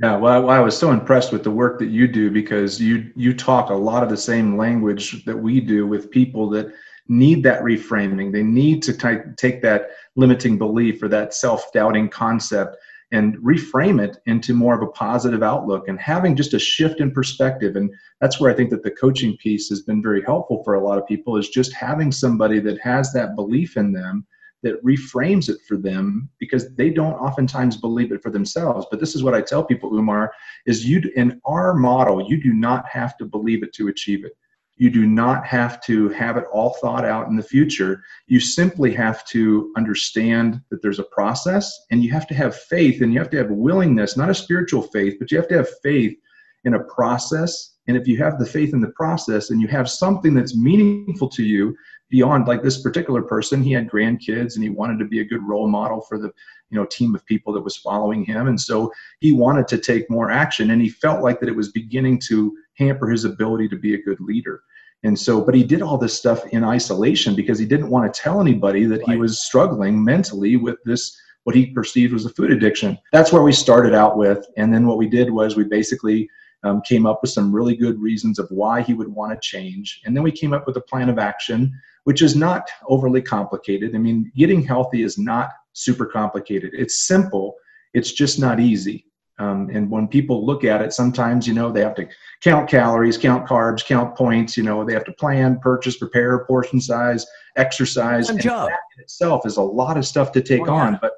Yeah, 0.00 0.16
well, 0.16 0.48
I 0.50 0.60
was 0.60 0.78
so 0.78 0.92
impressed 0.92 1.32
with 1.32 1.42
the 1.42 1.50
work 1.50 1.80
that 1.80 1.88
you 1.88 2.06
do 2.06 2.30
because 2.30 2.80
you 2.80 3.10
you 3.16 3.34
talk 3.34 3.70
a 3.70 3.74
lot 3.74 4.04
of 4.04 4.08
the 4.08 4.16
same 4.16 4.56
language 4.56 5.24
that 5.24 5.36
we 5.36 5.60
do 5.60 5.88
with 5.88 6.12
people 6.12 6.48
that 6.50 6.72
need 7.08 7.42
that 7.42 7.62
reframing. 7.62 8.30
They 8.30 8.44
need 8.44 8.82
to 8.84 8.92
t- 8.92 9.32
take 9.36 9.60
that 9.62 9.90
limiting 10.14 10.58
belief 10.58 11.02
or 11.02 11.08
that 11.08 11.34
self-doubting 11.34 12.10
concept 12.10 12.76
and 13.10 13.36
reframe 13.38 14.02
it 14.02 14.18
into 14.26 14.52
more 14.52 14.74
of 14.74 14.82
a 14.82 14.92
positive 14.92 15.42
outlook. 15.42 15.88
And 15.88 15.98
having 15.98 16.36
just 16.36 16.54
a 16.54 16.58
shift 16.58 17.00
in 17.00 17.10
perspective 17.10 17.76
and 17.76 17.90
that's 18.20 18.40
where 18.40 18.50
i 18.50 18.54
think 18.54 18.70
that 18.70 18.82
the 18.82 18.90
coaching 18.90 19.36
piece 19.36 19.68
has 19.68 19.82
been 19.82 20.02
very 20.02 20.22
helpful 20.22 20.62
for 20.64 20.74
a 20.74 20.84
lot 20.84 20.98
of 20.98 21.06
people 21.06 21.36
is 21.36 21.48
just 21.48 21.72
having 21.72 22.12
somebody 22.12 22.60
that 22.60 22.80
has 22.80 23.12
that 23.12 23.36
belief 23.36 23.76
in 23.76 23.92
them 23.92 24.26
that 24.62 24.82
reframes 24.84 25.48
it 25.48 25.58
for 25.68 25.76
them 25.76 26.28
because 26.40 26.74
they 26.74 26.90
don't 26.90 27.14
oftentimes 27.14 27.76
believe 27.76 28.10
it 28.10 28.20
for 28.20 28.30
themselves. 28.30 28.86
But 28.90 28.98
this 28.98 29.14
is 29.14 29.22
what 29.22 29.34
i 29.34 29.40
tell 29.40 29.64
people 29.64 29.96
umar 29.96 30.32
is 30.66 30.84
you 30.84 31.02
in 31.16 31.40
our 31.44 31.74
model 31.74 32.28
you 32.28 32.40
do 32.42 32.52
not 32.52 32.86
have 32.88 33.16
to 33.18 33.24
believe 33.24 33.62
it 33.62 33.72
to 33.74 33.88
achieve 33.88 34.24
it 34.24 34.32
you 34.78 34.90
do 34.90 35.06
not 35.06 35.44
have 35.44 35.82
to 35.82 36.08
have 36.10 36.36
it 36.36 36.44
all 36.52 36.76
thought 36.80 37.04
out 37.04 37.26
in 37.26 37.36
the 37.36 37.42
future. 37.42 38.02
You 38.28 38.38
simply 38.38 38.94
have 38.94 39.24
to 39.26 39.72
understand 39.76 40.60
that 40.70 40.82
there's 40.82 41.00
a 41.00 41.04
process 41.04 41.86
and 41.90 42.02
you 42.02 42.12
have 42.12 42.28
to 42.28 42.34
have 42.34 42.56
faith 42.56 43.02
and 43.02 43.12
you 43.12 43.18
have 43.18 43.30
to 43.30 43.36
have 43.38 43.50
willingness, 43.50 44.16
not 44.16 44.30
a 44.30 44.34
spiritual 44.34 44.82
faith, 44.82 45.16
but 45.18 45.30
you 45.30 45.36
have 45.36 45.48
to 45.48 45.56
have 45.56 45.68
faith 45.82 46.16
in 46.64 46.74
a 46.74 46.84
process. 46.84 47.74
And 47.88 47.96
if 47.96 48.06
you 48.06 48.18
have 48.18 48.38
the 48.38 48.46
faith 48.46 48.72
in 48.72 48.80
the 48.80 48.92
process 48.94 49.50
and 49.50 49.60
you 49.60 49.66
have 49.66 49.90
something 49.90 50.32
that's 50.32 50.56
meaningful 50.56 51.28
to 51.30 51.42
you 51.42 51.76
beyond 52.08 52.46
like 52.46 52.62
this 52.62 52.80
particular 52.80 53.22
person, 53.22 53.62
he 53.62 53.72
had 53.72 53.90
grandkids 53.90 54.54
and 54.54 54.62
he 54.62 54.70
wanted 54.70 54.98
to 55.00 55.06
be 55.06 55.20
a 55.20 55.24
good 55.24 55.42
role 55.42 55.68
model 55.68 56.00
for 56.02 56.18
the 56.18 56.32
you 56.70 56.78
know 56.78 56.86
team 56.86 57.14
of 57.14 57.24
people 57.26 57.52
that 57.52 57.62
was 57.62 57.78
following 57.78 58.24
him 58.24 58.46
and 58.46 58.60
so 58.60 58.92
he 59.20 59.32
wanted 59.32 59.66
to 59.66 59.78
take 59.78 60.10
more 60.10 60.30
action 60.30 60.70
and 60.70 60.82
he 60.82 60.90
felt 60.90 61.22
like 61.22 61.40
that 61.40 61.48
it 61.48 61.56
was 61.56 61.72
beginning 61.72 62.20
to 62.28 62.54
hamper 62.78 63.08
his 63.08 63.24
ability 63.24 63.68
to 63.68 63.76
be 63.76 63.94
a 63.94 64.02
good 64.02 64.20
leader 64.20 64.62
and 65.04 65.18
so 65.18 65.40
but 65.40 65.54
he 65.54 65.62
did 65.62 65.82
all 65.82 65.98
this 65.98 66.16
stuff 66.16 66.46
in 66.48 66.64
isolation 66.64 67.34
because 67.34 67.58
he 67.58 67.66
didn't 67.66 67.90
want 67.90 68.12
to 68.12 68.20
tell 68.20 68.40
anybody 68.40 68.84
that 68.84 69.00
right. 69.00 69.10
he 69.10 69.16
was 69.16 69.40
struggling 69.40 70.02
mentally 70.02 70.56
with 70.56 70.76
this 70.84 71.16
what 71.44 71.56
he 71.56 71.66
perceived 71.66 72.12
was 72.12 72.26
a 72.26 72.30
food 72.30 72.50
addiction 72.50 72.98
that's 73.12 73.32
where 73.32 73.42
we 73.42 73.52
started 73.52 73.94
out 73.94 74.16
with 74.16 74.46
and 74.56 74.72
then 74.72 74.86
what 74.86 74.98
we 74.98 75.08
did 75.08 75.30
was 75.30 75.56
we 75.56 75.64
basically 75.64 76.28
um, 76.64 76.82
came 76.82 77.06
up 77.06 77.20
with 77.22 77.30
some 77.30 77.54
really 77.54 77.76
good 77.76 78.00
reasons 78.00 78.40
of 78.40 78.48
why 78.50 78.82
he 78.82 78.92
would 78.92 79.08
want 79.08 79.32
to 79.32 79.48
change 79.48 80.00
and 80.04 80.16
then 80.16 80.22
we 80.24 80.32
came 80.32 80.52
up 80.52 80.66
with 80.66 80.76
a 80.76 80.80
plan 80.80 81.08
of 81.08 81.18
action 81.18 81.72
which 82.04 82.22
is 82.22 82.34
not 82.34 82.68
overly 82.88 83.22
complicated 83.22 83.94
i 83.94 83.98
mean 83.98 84.30
getting 84.36 84.62
healthy 84.62 85.02
is 85.02 85.18
not 85.18 85.50
super 85.78 86.06
complicated. 86.06 86.72
It's 86.74 87.06
simple, 87.06 87.54
it's 87.94 88.12
just 88.12 88.38
not 88.38 88.60
easy. 88.60 89.06
Um, 89.38 89.70
and 89.72 89.88
when 89.88 90.08
people 90.08 90.44
look 90.44 90.64
at 90.64 90.82
it, 90.82 90.92
sometimes, 90.92 91.46
you 91.46 91.54
know, 91.54 91.70
they 91.70 91.80
have 91.80 91.94
to 91.96 92.08
count 92.42 92.68
calories, 92.68 93.16
count 93.16 93.46
carbs, 93.46 93.84
count 93.84 94.16
points, 94.16 94.56
you 94.56 94.64
know, 94.64 94.84
they 94.84 94.92
have 94.92 95.04
to 95.04 95.12
plan, 95.12 95.60
purchase, 95.60 95.96
prepare, 95.96 96.44
portion 96.44 96.80
size, 96.80 97.24
exercise. 97.56 98.30
And 98.30 98.40
job. 98.40 98.68
that 98.68 98.80
in 98.96 99.02
itself 99.02 99.46
is 99.46 99.56
a 99.56 99.62
lot 99.62 99.96
of 99.96 100.04
stuff 100.04 100.32
to 100.32 100.42
take 100.42 100.62
oh, 100.62 100.66
yeah. 100.66 100.72
on. 100.72 100.98
But 101.00 101.12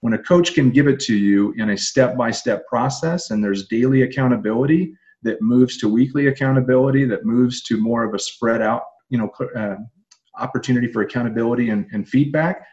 when 0.00 0.12
a 0.12 0.18
coach 0.18 0.54
can 0.54 0.70
give 0.70 0.86
it 0.86 1.00
to 1.00 1.16
you 1.16 1.54
in 1.56 1.70
a 1.70 1.78
step 1.78 2.16
by 2.16 2.30
step 2.30 2.66
process 2.66 3.30
and 3.30 3.42
there's 3.42 3.68
daily 3.68 4.02
accountability 4.02 4.94
that 5.22 5.40
moves 5.40 5.78
to 5.78 5.88
weekly 5.88 6.26
accountability, 6.26 7.04
that 7.06 7.24
moves 7.24 7.62
to 7.62 7.80
more 7.80 8.04
of 8.04 8.12
a 8.12 8.18
spread 8.18 8.60
out, 8.60 8.82
you 9.08 9.16
know, 9.16 9.30
uh, 9.56 9.76
opportunity 10.38 10.90
for 10.90 11.02
accountability 11.02 11.70
and, 11.70 11.86
and 11.92 12.08
feedback, 12.08 12.66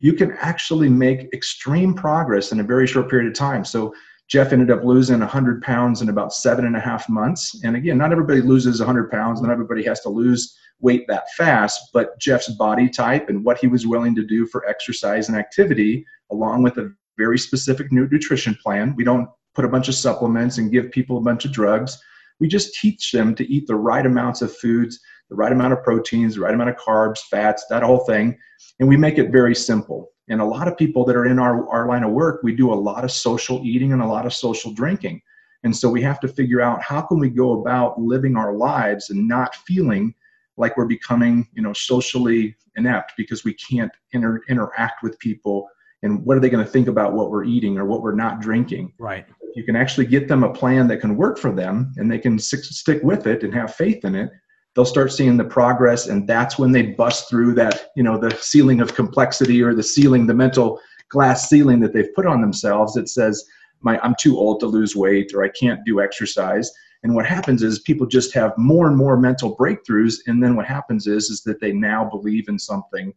you 0.00 0.12
can 0.12 0.32
actually 0.32 0.88
make 0.88 1.32
extreme 1.32 1.94
progress 1.94 2.52
in 2.52 2.60
a 2.60 2.62
very 2.62 2.86
short 2.86 3.08
period 3.08 3.26
of 3.26 3.34
time. 3.34 3.64
So 3.64 3.94
Jeff 4.28 4.52
ended 4.52 4.70
up 4.70 4.84
losing 4.84 5.20
100 5.20 5.62
pounds 5.62 6.00
in 6.02 6.08
about 6.08 6.32
seven 6.32 6.64
and 6.64 6.76
a 6.76 6.80
half 6.80 7.08
months. 7.08 7.60
And 7.62 7.76
again, 7.76 7.98
not 7.98 8.12
everybody 8.12 8.40
loses 8.40 8.80
100 8.80 9.10
pounds, 9.10 9.42
not 9.42 9.50
everybody 9.50 9.82
has 9.84 10.00
to 10.00 10.08
lose 10.08 10.56
weight 10.80 11.06
that 11.08 11.30
fast, 11.36 11.90
but 11.92 12.18
Jeff's 12.18 12.50
body 12.54 12.88
type 12.88 13.28
and 13.28 13.44
what 13.44 13.58
he 13.58 13.66
was 13.66 13.86
willing 13.86 14.14
to 14.14 14.24
do 14.24 14.46
for 14.46 14.66
exercise 14.68 15.28
and 15.28 15.38
activity, 15.38 16.04
along 16.32 16.62
with 16.62 16.78
a 16.78 16.92
very 17.16 17.38
specific 17.38 17.92
nutrition 17.92 18.56
plan. 18.62 18.94
We 18.96 19.04
don't 19.04 19.28
put 19.54 19.64
a 19.64 19.68
bunch 19.68 19.88
of 19.88 19.94
supplements 19.94 20.58
and 20.58 20.72
give 20.72 20.90
people 20.90 21.18
a 21.18 21.22
bunch 21.22 21.44
of 21.44 21.52
drugs. 21.52 22.00
We 22.40 22.48
just 22.48 22.74
teach 22.74 23.12
them 23.12 23.34
to 23.36 23.48
eat 23.48 23.66
the 23.66 23.76
right 23.76 24.04
amounts 24.04 24.42
of 24.42 24.54
foods 24.56 24.98
the 25.30 25.36
right 25.36 25.52
amount 25.52 25.72
of 25.72 25.82
proteins, 25.82 26.34
the 26.34 26.40
right 26.40 26.54
amount 26.54 26.70
of 26.70 26.76
carbs, 26.76 27.18
fats, 27.30 27.66
that 27.70 27.82
whole 27.82 28.04
thing. 28.04 28.38
And 28.78 28.88
we 28.88 28.96
make 28.96 29.18
it 29.18 29.32
very 29.32 29.54
simple. 29.54 30.10
And 30.28 30.40
a 30.40 30.44
lot 30.44 30.68
of 30.68 30.76
people 30.76 31.04
that 31.04 31.16
are 31.16 31.26
in 31.26 31.38
our, 31.38 31.68
our 31.68 31.86
line 31.86 32.02
of 32.02 32.12
work, 32.12 32.42
we 32.42 32.54
do 32.54 32.72
a 32.72 32.74
lot 32.74 33.04
of 33.04 33.10
social 33.10 33.60
eating 33.64 33.92
and 33.92 34.00
a 34.00 34.06
lot 34.06 34.26
of 34.26 34.32
social 34.32 34.72
drinking. 34.72 35.20
And 35.64 35.74
so 35.74 35.88
we 35.88 36.02
have 36.02 36.20
to 36.20 36.28
figure 36.28 36.60
out 36.60 36.82
how 36.82 37.02
can 37.02 37.18
we 37.18 37.30
go 37.30 37.60
about 37.60 38.00
living 38.00 38.36
our 38.36 38.54
lives 38.54 39.10
and 39.10 39.26
not 39.26 39.54
feeling 39.54 40.14
like 40.56 40.76
we're 40.76 40.86
becoming, 40.86 41.48
you 41.52 41.62
know, 41.62 41.72
socially 41.72 42.54
inept 42.76 43.14
because 43.16 43.44
we 43.44 43.54
can't 43.54 43.92
inter- 44.12 44.42
interact 44.48 45.02
with 45.02 45.18
people. 45.18 45.68
And 46.02 46.24
what 46.24 46.36
are 46.36 46.40
they 46.40 46.50
going 46.50 46.64
to 46.64 46.70
think 46.70 46.88
about 46.88 47.14
what 47.14 47.30
we're 47.30 47.44
eating 47.44 47.78
or 47.78 47.86
what 47.86 48.02
we're 48.02 48.14
not 48.14 48.40
drinking? 48.40 48.92
Right. 48.98 49.26
You 49.54 49.64
can 49.64 49.76
actually 49.76 50.06
get 50.06 50.28
them 50.28 50.42
a 50.42 50.52
plan 50.52 50.86
that 50.88 50.98
can 50.98 51.16
work 51.16 51.38
for 51.38 51.50
them 51.50 51.92
and 51.96 52.10
they 52.10 52.18
can 52.18 52.38
stick 52.38 53.02
with 53.02 53.26
it 53.26 53.42
and 53.42 53.54
have 53.54 53.74
faith 53.74 54.04
in 54.04 54.14
it 54.14 54.30
they'll 54.74 54.84
start 54.84 55.12
seeing 55.12 55.36
the 55.36 55.44
progress 55.44 56.06
and 56.06 56.26
that's 56.26 56.58
when 56.58 56.72
they 56.72 56.82
bust 56.82 57.28
through 57.28 57.54
that 57.54 57.90
you 57.96 58.02
know 58.02 58.18
the 58.18 58.36
ceiling 58.40 58.80
of 58.80 58.94
complexity 58.94 59.62
or 59.62 59.74
the 59.74 59.82
ceiling 59.82 60.26
the 60.26 60.34
mental 60.34 60.80
glass 61.08 61.48
ceiling 61.48 61.80
that 61.80 61.92
they've 61.92 62.14
put 62.14 62.26
on 62.26 62.40
themselves 62.40 62.94
that 62.94 63.08
says 63.08 63.44
my 63.80 63.98
i'm 64.02 64.14
too 64.18 64.38
old 64.38 64.60
to 64.60 64.66
lose 64.66 64.96
weight 64.96 65.32
or 65.34 65.42
i 65.42 65.48
can't 65.48 65.84
do 65.84 66.00
exercise. 66.00 66.70
And 67.02 67.14
what 67.14 67.26
happens 67.26 67.62
is 67.62 67.80
people 67.80 68.06
just 68.06 68.32
have 68.32 68.56
more 68.56 68.88
and 68.88 68.96
more 68.96 69.18
mental 69.18 69.54
breakthroughs 69.54 70.20
and 70.26 70.42
then 70.42 70.56
what 70.56 70.64
happens 70.64 71.06
is 71.06 71.28
is 71.28 71.42
that 71.42 71.60
they 71.60 71.70
now 71.70 72.08
believe 72.08 72.48
in 72.48 72.58
something 72.58 73.12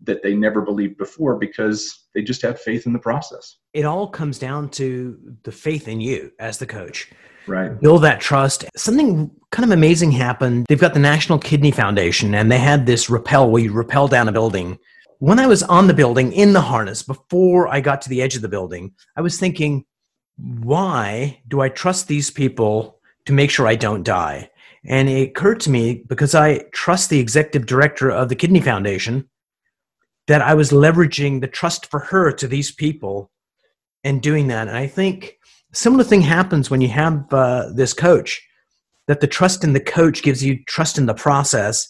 that 0.00 0.22
they 0.22 0.34
never 0.34 0.62
believed 0.62 0.96
before 0.96 1.36
because 1.36 2.06
they 2.14 2.22
just 2.22 2.42
have 2.42 2.60
faith 2.60 2.86
in 2.86 2.92
the 2.92 2.98
process. 2.98 3.56
It 3.72 3.84
all 3.84 4.08
comes 4.08 4.38
down 4.38 4.70
to 4.70 5.18
the 5.42 5.52
faith 5.52 5.88
in 5.88 6.00
you 6.00 6.32
as 6.38 6.58
the 6.58 6.66
coach 6.66 7.10
right. 7.46 7.80
Build 7.80 8.02
that 8.02 8.20
trust. 8.20 8.64
Something 8.76 9.30
kind 9.50 9.64
of 9.64 9.70
amazing 9.70 10.12
happened. 10.12 10.66
They've 10.68 10.78
got 10.80 10.94
the 10.94 11.00
national 11.00 11.38
kidney 11.38 11.70
foundation 11.70 12.34
and 12.34 12.50
they 12.50 12.58
had 12.58 12.86
this 12.86 13.08
rappel 13.08 13.50
where 13.50 13.62
you 13.62 13.72
rappel 13.72 14.08
down 14.08 14.28
a 14.28 14.32
building. 14.32 14.78
When 15.18 15.38
i 15.38 15.46
was 15.46 15.62
on 15.62 15.86
the 15.86 15.94
building 15.94 16.32
in 16.32 16.52
the 16.52 16.60
harness 16.60 17.02
before 17.02 17.68
i 17.68 17.80
got 17.80 18.02
to 18.02 18.10
the 18.10 18.20
edge 18.20 18.36
of 18.36 18.42
the 18.42 18.50
building 18.50 18.92
i 19.16 19.22
was 19.22 19.38
thinking 19.38 19.86
why 20.36 21.40
do 21.48 21.62
i 21.62 21.70
trust 21.70 22.06
these 22.06 22.30
people 22.30 22.98
to 23.24 23.32
make 23.32 23.50
sure 23.50 23.66
i 23.66 23.76
don't 23.76 24.02
die? 24.02 24.50
And 24.84 25.08
it 25.08 25.30
occurred 25.30 25.60
to 25.60 25.70
me 25.70 26.04
because 26.06 26.34
i 26.34 26.58
trust 26.72 27.08
the 27.08 27.18
executive 27.18 27.66
director 27.66 28.10
of 28.10 28.28
the 28.28 28.36
kidney 28.36 28.60
foundation 28.60 29.28
that 30.26 30.42
i 30.42 30.52
was 30.52 30.70
leveraging 30.70 31.40
the 31.40 31.48
trust 31.48 31.86
for 31.86 32.00
her 32.00 32.30
to 32.32 32.46
these 32.46 32.70
people 32.70 33.30
and 34.04 34.20
doing 34.20 34.48
that. 34.48 34.68
And 34.68 34.76
i 34.76 34.86
think 34.86 35.38
similar 35.76 36.04
thing 36.04 36.22
happens 36.22 36.70
when 36.70 36.80
you 36.80 36.88
have 36.88 37.32
uh, 37.32 37.70
this 37.74 37.92
coach 37.92 38.42
that 39.06 39.20
the 39.20 39.26
trust 39.26 39.62
in 39.62 39.72
the 39.72 39.80
coach 39.80 40.22
gives 40.22 40.42
you 40.42 40.64
trust 40.64 40.98
in 40.98 41.06
the 41.06 41.14
process. 41.14 41.88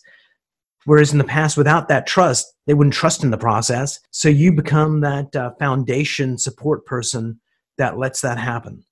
Whereas 0.84 1.12
in 1.12 1.18
the 1.18 1.24
past 1.24 1.56
without 1.56 1.88
that 1.88 2.06
trust 2.06 2.52
they 2.66 2.74
wouldn't 2.74 2.94
trust 2.94 3.24
in 3.24 3.30
the 3.30 3.38
process. 3.38 4.00
So 4.10 4.28
you 4.28 4.52
become 4.52 5.00
that 5.00 5.34
uh, 5.34 5.52
foundation 5.58 6.36
support 6.38 6.84
person 6.84 7.40
that 7.78 7.98
lets 7.98 8.20
that 8.20 8.38
happen. 8.38 8.84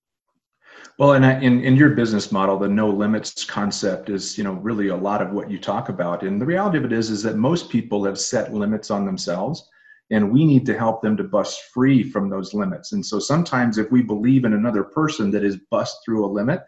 Well 0.98 1.12
and 1.12 1.24
in, 1.42 1.62
in 1.62 1.76
your 1.76 1.90
business 1.90 2.30
model 2.30 2.59
the 2.59 2.68
no 2.68 2.88
limits 2.88 3.44
concept 3.44 4.11
is 4.11 4.38
you 4.38 4.44
know 4.44 4.54
really 4.54 4.88
a 4.88 4.96
lot 4.96 5.22
of 5.22 5.33
what 5.33 5.50
you 5.50 5.59
talk 5.59 5.88
about. 5.88 6.22
And 6.22 6.40
the 6.40 6.46
reality 6.46 6.78
of 6.78 6.85
it 6.85 6.92
is 6.92 7.11
is 7.11 7.22
that 7.24 7.37
most 7.37 7.68
people 7.68 8.04
have 8.04 8.18
set 8.18 8.54
limits 8.54 8.90
on 8.90 9.04
themselves 9.04 9.68
and 10.10 10.32
we 10.32 10.44
need 10.44 10.66
to 10.66 10.78
help 10.78 11.02
them 11.02 11.16
to 11.16 11.24
bust 11.24 11.62
free 11.72 12.02
from 12.02 12.28
those 12.28 12.54
limits. 12.54 12.92
And 12.92 13.04
so 13.04 13.18
sometimes 13.18 13.78
if 13.78 13.90
we 13.90 14.02
believe 14.02 14.44
in 14.44 14.52
another 14.52 14.84
person 14.84 15.30
that 15.30 15.44
is 15.44 15.56
bust 15.70 15.96
through 16.04 16.24
a 16.24 16.28
limit 16.28 16.62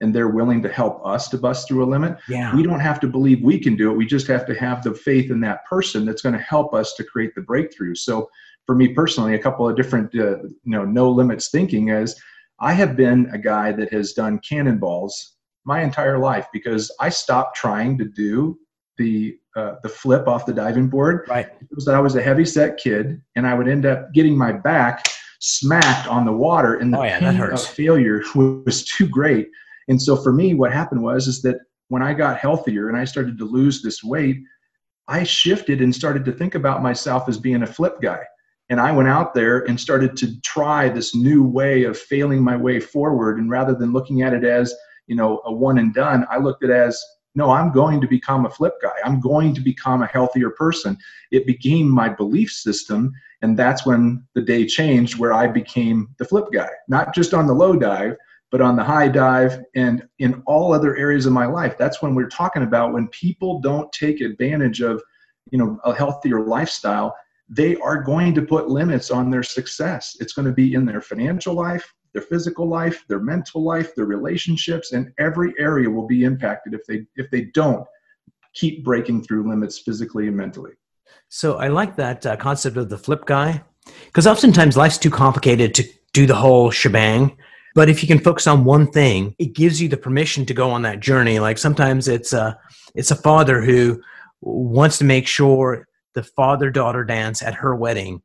and 0.00 0.14
they're 0.14 0.28
willing 0.28 0.62
to 0.62 0.68
help 0.68 1.04
us 1.04 1.28
to 1.28 1.38
bust 1.38 1.68
through 1.68 1.84
a 1.84 1.86
limit 1.86 2.16
yeah. 2.28 2.54
we 2.54 2.62
don't 2.62 2.80
have 2.80 3.00
to 3.00 3.08
believe 3.08 3.42
we 3.42 3.58
can 3.58 3.76
do 3.76 3.90
it. 3.90 3.96
We 3.96 4.06
just 4.06 4.26
have 4.28 4.46
to 4.46 4.54
have 4.54 4.82
the 4.82 4.94
faith 4.94 5.30
in 5.30 5.40
that 5.40 5.66
person 5.66 6.04
that's 6.04 6.22
going 6.22 6.36
to 6.36 6.42
help 6.42 6.72
us 6.72 6.94
to 6.94 7.04
create 7.04 7.34
the 7.34 7.42
breakthrough. 7.42 7.94
So 7.94 8.30
for 8.68 8.74
me 8.74 8.88
personally 8.88 9.34
a 9.34 9.38
couple 9.38 9.66
of 9.66 9.74
different 9.76 10.14
uh, 10.14 10.42
you 10.42 10.72
know 10.76 10.84
no 10.84 11.10
limits 11.10 11.48
thinking 11.48 11.88
is 11.88 12.14
i 12.60 12.72
have 12.72 12.94
been 12.96 13.28
a 13.32 13.38
guy 13.38 13.72
that 13.72 13.90
has 13.92 14.12
done 14.12 14.38
cannonballs 14.46 15.36
my 15.64 15.82
entire 15.82 16.18
life 16.18 16.46
because 16.52 16.94
i 17.00 17.08
stopped 17.08 17.56
trying 17.56 17.96
to 17.96 18.04
do 18.04 18.56
the 18.98 19.36
uh, 19.58 19.76
the 19.82 19.88
flip 19.88 20.28
off 20.28 20.46
the 20.46 20.52
diving 20.52 20.88
board. 20.88 21.26
Right. 21.28 21.46
It 21.46 21.74
was 21.74 21.84
that 21.86 21.94
I 21.94 22.00
was 22.00 22.16
a 22.16 22.22
heavy 22.22 22.44
set 22.44 22.76
kid, 22.78 23.20
and 23.34 23.46
I 23.46 23.54
would 23.54 23.68
end 23.68 23.86
up 23.86 24.12
getting 24.12 24.36
my 24.36 24.52
back 24.52 25.08
smacked 25.40 26.08
on 26.08 26.24
the 26.24 26.32
water, 26.32 26.74
and 26.74 26.92
the 26.92 26.98
oh, 26.98 27.02
yeah, 27.02 27.18
pain 27.18 27.40
of 27.40 27.66
failure 27.66 28.22
was 28.34 28.84
too 28.84 29.08
great. 29.08 29.48
And 29.88 30.00
so 30.00 30.16
for 30.16 30.32
me, 30.32 30.54
what 30.54 30.72
happened 30.72 31.02
was 31.02 31.26
is 31.26 31.42
that 31.42 31.58
when 31.88 32.02
I 32.02 32.12
got 32.14 32.38
healthier 32.38 32.88
and 32.88 32.96
I 32.96 33.04
started 33.04 33.38
to 33.38 33.44
lose 33.44 33.82
this 33.82 34.04
weight, 34.04 34.36
I 35.08 35.24
shifted 35.24 35.80
and 35.80 35.94
started 35.94 36.24
to 36.26 36.32
think 36.32 36.54
about 36.54 36.82
myself 36.82 37.28
as 37.28 37.38
being 37.38 37.62
a 37.62 37.66
flip 37.66 38.00
guy. 38.02 38.20
And 38.68 38.78
I 38.80 38.92
went 38.92 39.08
out 39.08 39.32
there 39.32 39.60
and 39.60 39.80
started 39.80 40.14
to 40.18 40.38
try 40.42 40.90
this 40.90 41.14
new 41.14 41.42
way 41.42 41.84
of 41.84 41.98
failing 41.98 42.44
my 42.44 42.56
way 42.56 42.78
forward. 42.78 43.38
And 43.38 43.50
rather 43.50 43.74
than 43.74 43.94
looking 43.94 44.20
at 44.20 44.34
it 44.34 44.44
as, 44.44 44.74
you 45.06 45.16
know, 45.16 45.40
a 45.46 45.52
one 45.52 45.78
and 45.78 45.94
done, 45.94 46.26
I 46.30 46.36
looked 46.36 46.62
at 46.62 46.68
it 46.68 46.76
as, 46.76 47.02
no, 47.38 47.52
I'm 47.52 47.70
going 47.70 48.00
to 48.00 48.08
become 48.08 48.46
a 48.46 48.50
flip 48.50 48.74
guy. 48.82 48.96
I'm 49.04 49.20
going 49.20 49.54
to 49.54 49.60
become 49.60 50.02
a 50.02 50.08
healthier 50.08 50.50
person. 50.50 50.98
It 51.30 51.46
became 51.46 51.88
my 51.88 52.08
belief 52.08 52.50
system. 52.50 53.12
And 53.42 53.56
that's 53.56 53.86
when 53.86 54.24
the 54.34 54.42
day 54.42 54.66
changed 54.66 55.20
where 55.20 55.32
I 55.32 55.46
became 55.46 56.08
the 56.18 56.24
flip 56.24 56.46
guy, 56.52 56.68
not 56.88 57.14
just 57.14 57.34
on 57.34 57.46
the 57.46 57.54
low 57.54 57.76
dive, 57.76 58.16
but 58.50 58.60
on 58.60 58.74
the 58.74 58.82
high 58.82 59.06
dive 59.06 59.62
and 59.76 60.08
in 60.18 60.42
all 60.46 60.72
other 60.72 60.96
areas 60.96 61.26
of 61.26 61.32
my 61.32 61.46
life. 61.46 61.78
That's 61.78 62.02
when 62.02 62.16
we're 62.16 62.28
talking 62.28 62.64
about 62.64 62.92
when 62.92 63.06
people 63.08 63.60
don't 63.60 63.92
take 63.92 64.20
advantage 64.20 64.80
of, 64.80 65.00
you 65.52 65.58
know, 65.58 65.78
a 65.84 65.94
healthier 65.94 66.44
lifestyle, 66.44 67.14
they 67.48 67.76
are 67.76 68.02
going 68.02 68.34
to 68.34 68.42
put 68.42 68.68
limits 68.68 69.12
on 69.12 69.30
their 69.30 69.44
success. 69.44 70.16
It's 70.18 70.32
going 70.32 70.46
to 70.46 70.52
be 70.52 70.74
in 70.74 70.84
their 70.84 71.00
financial 71.00 71.54
life, 71.54 71.94
their 72.12 72.22
physical 72.22 72.68
life, 72.68 73.04
their 73.08 73.20
mental 73.20 73.62
life, 73.62 73.94
their 73.94 74.06
relationships, 74.06 74.92
and 74.92 75.12
every 75.18 75.54
area 75.58 75.88
will 75.88 76.06
be 76.06 76.24
impacted 76.24 76.74
if 76.74 76.86
they 76.86 77.06
if 77.16 77.30
they 77.30 77.42
don't 77.54 77.86
keep 78.54 78.84
breaking 78.84 79.22
through 79.22 79.48
limits 79.48 79.78
physically 79.78 80.26
and 80.28 80.36
mentally. 80.36 80.72
So 81.28 81.58
I 81.58 81.68
like 81.68 81.96
that 81.96 82.24
uh, 82.24 82.36
concept 82.36 82.76
of 82.76 82.88
the 82.88 82.98
flip 82.98 83.26
guy 83.26 83.62
because 84.06 84.26
oftentimes 84.26 84.76
life's 84.76 84.98
too 84.98 85.10
complicated 85.10 85.74
to 85.74 85.84
do 86.12 86.26
the 86.26 86.34
whole 86.34 86.70
shebang. 86.70 87.36
But 87.74 87.88
if 87.88 88.02
you 88.02 88.08
can 88.08 88.18
focus 88.18 88.46
on 88.46 88.64
one 88.64 88.90
thing, 88.90 89.34
it 89.38 89.54
gives 89.54 89.80
you 89.80 89.88
the 89.88 89.96
permission 89.96 90.46
to 90.46 90.54
go 90.54 90.70
on 90.70 90.82
that 90.82 91.00
journey. 91.00 91.38
Like 91.38 91.58
sometimes 91.58 92.08
it's 92.08 92.32
a 92.32 92.58
it's 92.94 93.10
a 93.10 93.16
father 93.16 93.60
who 93.60 94.02
wants 94.40 94.98
to 94.98 95.04
make 95.04 95.26
sure 95.26 95.86
the 96.14 96.22
father 96.22 96.70
daughter 96.70 97.04
dance 97.04 97.42
at 97.42 97.54
her 97.54 97.76
wedding. 97.76 98.22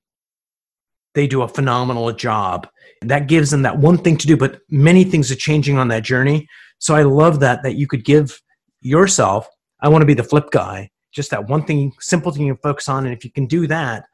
They 1.13 1.27
do 1.27 1.41
a 1.41 1.47
phenomenal 1.47 2.11
job. 2.11 2.67
That 3.01 3.27
gives 3.27 3.51
them 3.51 3.61
that 3.63 3.77
one 3.77 3.97
thing 3.97 4.17
to 4.17 4.27
do, 4.27 4.37
but 4.37 4.59
many 4.69 5.03
things 5.03 5.31
are 5.31 5.35
changing 5.35 5.77
on 5.77 5.89
that 5.89 6.03
journey. 6.03 6.47
So 6.79 6.95
I 6.95 7.03
love 7.03 7.39
that 7.41 7.63
that 7.63 7.75
you 7.75 7.87
could 7.87 8.05
give 8.05 8.41
yourself. 8.81 9.47
I 9.81 9.89
want 9.89 10.01
to 10.01 10.05
be 10.05 10.13
the 10.13 10.23
flip 10.23 10.51
guy 10.51 10.89
just 11.13 11.29
that 11.29 11.47
one 11.47 11.63
thing, 11.63 11.93
simple 11.99 12.31
thing 12.31 12.47
you 12.47 12.57
focus 12.61 12.89
on. 12.89 13.05
And 13.05 13.15
if 13.15 13.23
you 13.23 13.31
can 13.31 13.45
do 13.45 13.67
that, 13.67 14.05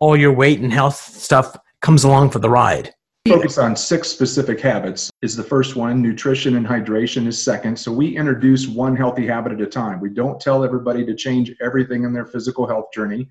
all 0.00 0.16
your 0.16 0.32
weight 0.32 0.60
and 0.60 0.72
health 0.72 0.96
stuff 0.96 1.56
comes 1.80 2.04
along 2.04 2.30
for 2.30 2.40
the 2.40 2.50
ride. 2.50 2.92
Focus 3.26 3.56
on 3.56 3.74
six 3.74 4.08
specific 4.08 4.60
habits 4.60 5.10
is 5.22 5.34
the 5.34 5.42
first 5.42 5.76
one. 5.76 6.02
Nutrition 6.02 6.56
and 6.56 6.66
hydration 6.66 7.26
is 7.26 7.42
second. 7.42 7.78
So 7.78 7.90
we 7.90 8.14
introduce 8.18 8.66
one 8.66 8.94
healthy 8.94 9.26
habit 9.26 9.52
at 9.52 9.62
a 9.62 9.66
time. 9.66 10.00
We 10.00 10.10
don't 10.10 10.38
tell 10.38 10.62
everybody 10.62 11.06
to 11.06 11.14
change 11.14 11.54
everything 11.62 12.04
in 12.04 12.12
their 12.12 12.26
physical 12.26 12.66
health 12.66 12.92
journey. 12.92 13.30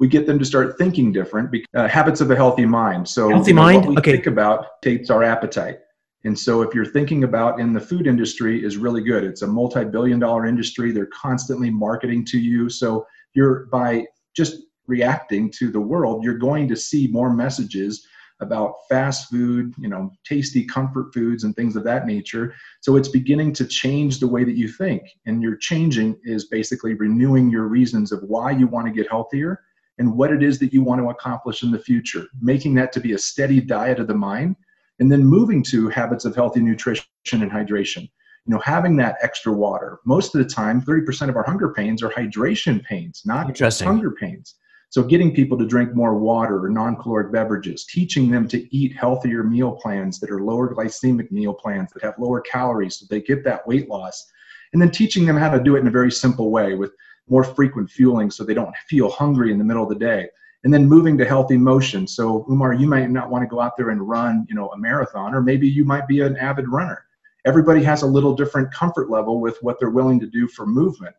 We 0.00 0.08
get 0.08 0.26
them 0.26 0.38
to 0.38 0.44
start 0.44 0.76
thinking 0.78 1.12
different. 1.12 1.54
Uh, 1.74 1.86
habits 1.86 2.20
of 2.20 2.30
a 2.30 2.36
healthy 2.36 2.66
mind. 2.66 3.08
So 3.08 3.28
healthy 3.28 3.50
you 3.50 3.54
know, 3.54 3.62
mind. 3.62 3.80
What 3.82 3.88
we 3.90 3.96
okay. 3.98 4.12
think 4.12 4.26
about 4.26 4.82
takes 4.82 5.10
our 5.10 5.22
appetite. 5.22 5.78
And 6.24 6.38
so, 6.38 6.60
if 6.60 6.74
you're 6.74 6.84
thinking 6.84 7.24
about 7.24 7.60
in 7.60 7.72
the 7.72 7.80
food 7.80 8.06
industry, 8.06 8.62
is 8.62 8.76
really 8.76 9.02
good. 9.02 9.24
It's 9.24 9.40
a 9.40 9.46
multi-billion-dollar 9.46 10.44
industry. 10.46 10.92
They're 10.92 11.06
constantly 11.06 11.70
marketing 11.70 12.26
to 12.26 12.38
you. 12.38 12.68
So, 12.68 13.06
you're 13.32 13.66
by 13.66 14.04
just 14.36 14.56
reacting 14.90 15.50
to 15.52 15.70
the 15.70 15.80
world, 15.80 16.22
you're 16.22 16.36
going 16.36 16.68
to 16.68 16.76
see 16.76 17.06
more 17.06 17.32
messages 17.32 18.06
about 18.40 18.74
fast 18.88 19.30
food, 19.30 19.72
you 19.78 19.88
know, 19.88 20.10
tasty 20.24 20.64
comfort 20.64 21.12
foods 21.14 21.44
and 21.44 21.54
things 21.54 21.76
of 21.76 21.84
that 21.84 22.06
nature. 22.06 22.54
So 22.80 22.96
it's 22.96 23.08
beginning 23.08 23.52
to 23.54 23.66
change 23.66 24.18
the 24.18 24.26
way 24.26 24.44
that 24.44 24.56
you 24.56 24.66
think. 24.66 25.02
And 25.26 25.42
your 25.42 25.56
changing 25.56 26.18
is 26.24 26.46
basically 26.46 26.94
renewing 26.94 27.50
your 27.50 27.64
reasons 27.64 28.12
of 28.12 28.22
why 28.22 28.50
you 28.50 28.66
want 28.66 28.86
to 28.86 28.92
get 28.92 29.10
healthier 29.10 29.60
and 30.00 30.16
what 30.16 30.32
it 30.32 30.42
is 30.42 30.58
that 30.58 30.72
you 30.72 30.82
want 30.82 30.98
to 30.98 31.10
accomplish 31.10 31.62
in 31.62 31.70
the 31.70 31.78
future, 31.78 32.26
making 32.40 32.74
that 32.74 32.90
to 32.90 33.00
be 33.00 33.12
a 33.12 33.18
steady 33.18 33.60
diet 33.60 34.00
of 34.00 34.06
the 34.06 34.14
mind 34.14 34.56
and 34.98 35.12
then 35.12 35.22
moving 35.22 35.62
to 35.62 35.90
habits 35.90 36.24
of 36.24 36.34
healthy 36.34 36.60
nutrition 36.60 37.04
and 37.32 37.50
hydration. 37.50 38.08
You 38.46 38.54
know 38.54 38.62
having 38.64 38.96
that 38.96 39.16
extra 39.22 39.52
water. 39.52 40.00
Most 40.06 40.34
of 40.34 40.42
the 40.42 40.48
time 40.48 40.80
30% 40.80 41.28
of 41.28 41.36
our 41.36 41.44
hunger 41.44 41.74
pains 41.74 42.02
are 42.02 42.08
hydration 42.08 42.82
pains 42.82 43.22
not 43.26 43.54
just 43.54 43.82
hunger 43.82 44.10
pains. 44.10 44.54
So 44.88 45.04
getting 45.04 45.34
people 45.34 45.58
to 45.58 45.66
drink 45.66 45.94
more 45.94 46.18
water 46.18 46.64
or 46.64 46.70
non-caloric 46.70 47.30
beverages 47.30 47.84
teaching 47.84 48.30
them 48.30 48.48
to 48.48 48.74
eat 48.74 48.96
healthier 48.96 49.44
meal 49.44 49.72
plans 49.72 50.18
that 50.20 50.30
are 50.30 50.42
lower 50.42 50.74
glycemic 50.74 51.30
meal 51.30 51.52
plans 51.52 51.92
that 51.92 52.02
have 52.02 52.18
lower 52.18 52.40
calories 52.40 52.98
so 52.98 53.06
they 53.10 53.20
get 53.20 53.44
that 53.44 53.68
weight 53.68 53.88
loss 53.90 54.26
and 54.72 54.80
then 54.80 54.90
teaching 54.90 55.26
them 55.26 55.36
how 55.36 55.50
to 55.50 55.62
do 55.62 55.76
it 55.76 55.80
in 55.80 55.86
a 55.86 55.90
very 55.90 56.10
simple 56.10 56.50
way 56.50 56.74
with 56.74 56.92
more 57.30 57.44
frequent 57.44 57.90
fueling 57.90 58.30
so 58.30 58.44
they 58.44 58.54
don't 58.54 58.76
feel 58.88 59.08
hungry 59.08 59.52
in 59.52 59.58
the 59.58 59.64
middle 59.64 59.82
of 59.82 59.88
the 59.88 59.94
day 59.94 60.28
and 60.64 60.74
then 60.74 60.86
moving 60.86 61.16
to 61.16 61.24
healthy 61.24 61.56
motion. 61.56 62.06
So 62.06 62.44
Umar, 62.50 62.74
you 62.74 62.86
might 62.86 63.10
not 63.10 63.30
want 63.30 63.42
to 63.42 63.48
go 63.48 63.60
out 63.60 63.76
there 63.76 63.90
and 63.90 64.06
run, 64.06 64.46
you 64.48 64.54
know, 64.54 64.68
a 64.68 64.78
marathon, 64.78 65.34
or 65.34 65.40
maybe 65.40 65.68
you 65.68 65.84
might 65.84 66.06
be 66.06 66.20
an 66.20 66.36
avid 66.36 66.68
runner. 66.68 67.04
Everybody 67.46 67.82
has 67.84 68.02
a 68.02 68.06
little 68.06 68.34
different 68.34 68.72
comfort 68.72 69.08
level 69.08 69.40
with 69.40 69.56
what 69.62 69.78
they're 69.78 69.90
willing 69.90 70.20
to 70.20 70.26
do 70.26 70.46
for 70.46 70.66
movement. 70.66 71.16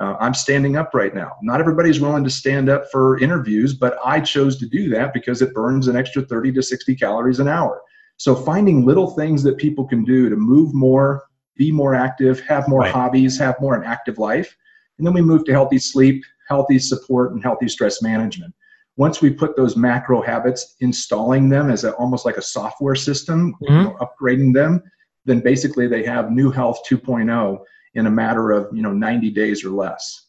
Uh, 0.00 0.16
I'm 0.18 0.34
standing 0.34 0.76
up 0.76 0.90
right 0.94 1.14
now. 1.14 1.36
Not 1.42 1.60
everybody's 1.60 2.00
willing 2.00 2.24
to 2.24 2.30
stand 2.30 2.68
up 2.68 2.90
for 2.90 3.18
interviews, 3.20 3.74
but 3.74 3.98
I 4.04 4.18
chose 4.18 4.58
to 4.58 4.66
do 4.66 4.88
that 4.90 5.12
because 5.12 5.42
it 5.42 5.54
burns 5.54 5.86
an 5.86 5.96
extra 5.96 6.22
30 6.22 6.52
to 6.52 6.62
60 6.62 6.96
calories 6.96 7.38
an 7.38 7.48
hour. 7.48 7.82
So 8.16 8.34
finding 8.34 8.84
little 8.84 9.10
things 9.10 9.42
that 9.44 9.58
people 9.58 9.86
can 9.86 10.04
do 10.04 10.28
to 10.28 10.36
move 10.36 10.74
more, 10.74 11.24
be 11.54 11.70
more 11.70 11.94
active, 11.94 12.40
have 12.40 12.66
more 12.66 12.80
right. 12.80 12.92
hobbies, 12.92 13.38
have 13.38 13.60
more 13.60 13.76
an 13.76 13.84
active 13.84 14.18
life. 14.18 14.56
And 15.00 15.06
then 15.06 15.14
we 15.14 15.22
move 15.22 15.44
to 15.46 15.52
healthy 15.52 15.78
sleep, 15.78 16.22
healthy 16.48 16.78
support, 16.78 17.32
and 17.32 17.42
healthy 17.42 17.68
stress 17.68 18.02
management 18.02 18.54
once 19.00 19.22
we 19.22 19.30
put 19.30 19.56
those 19.56 19.76
macro 19.76 20.20
habits, 20.20 20.76
installing 20.80 21.48
them 21.48 21.70
as 21.70 21.84
a, 21.84 21.92
almost 21.94 22.26
like 22.26 22.36
a 22.36 22.42
software 22.42 22.94
system, 22.94 23.54
mm-hmm. 23.54 23.72
you 23.72 23.82
know, 23.84 23.96
upgrading 23.98 24.52
them, 24.52 24.82
then 25.24 25.40
basically 25.40 25.86
they 25.86 26.04
have 26.04 26.30
new 26.30 26.50
health 26.50 26.80
2.0 26.86 27.58
in 27.94 28.06
a 28.06 28.10
matter 28.10 28.50
of 28.50 28.68
you 28.76 28.82
know 28.82 28.92
90 28.92 29.30
days 29.30 29.64
or 29.64 29.70
less. 29.70 30.26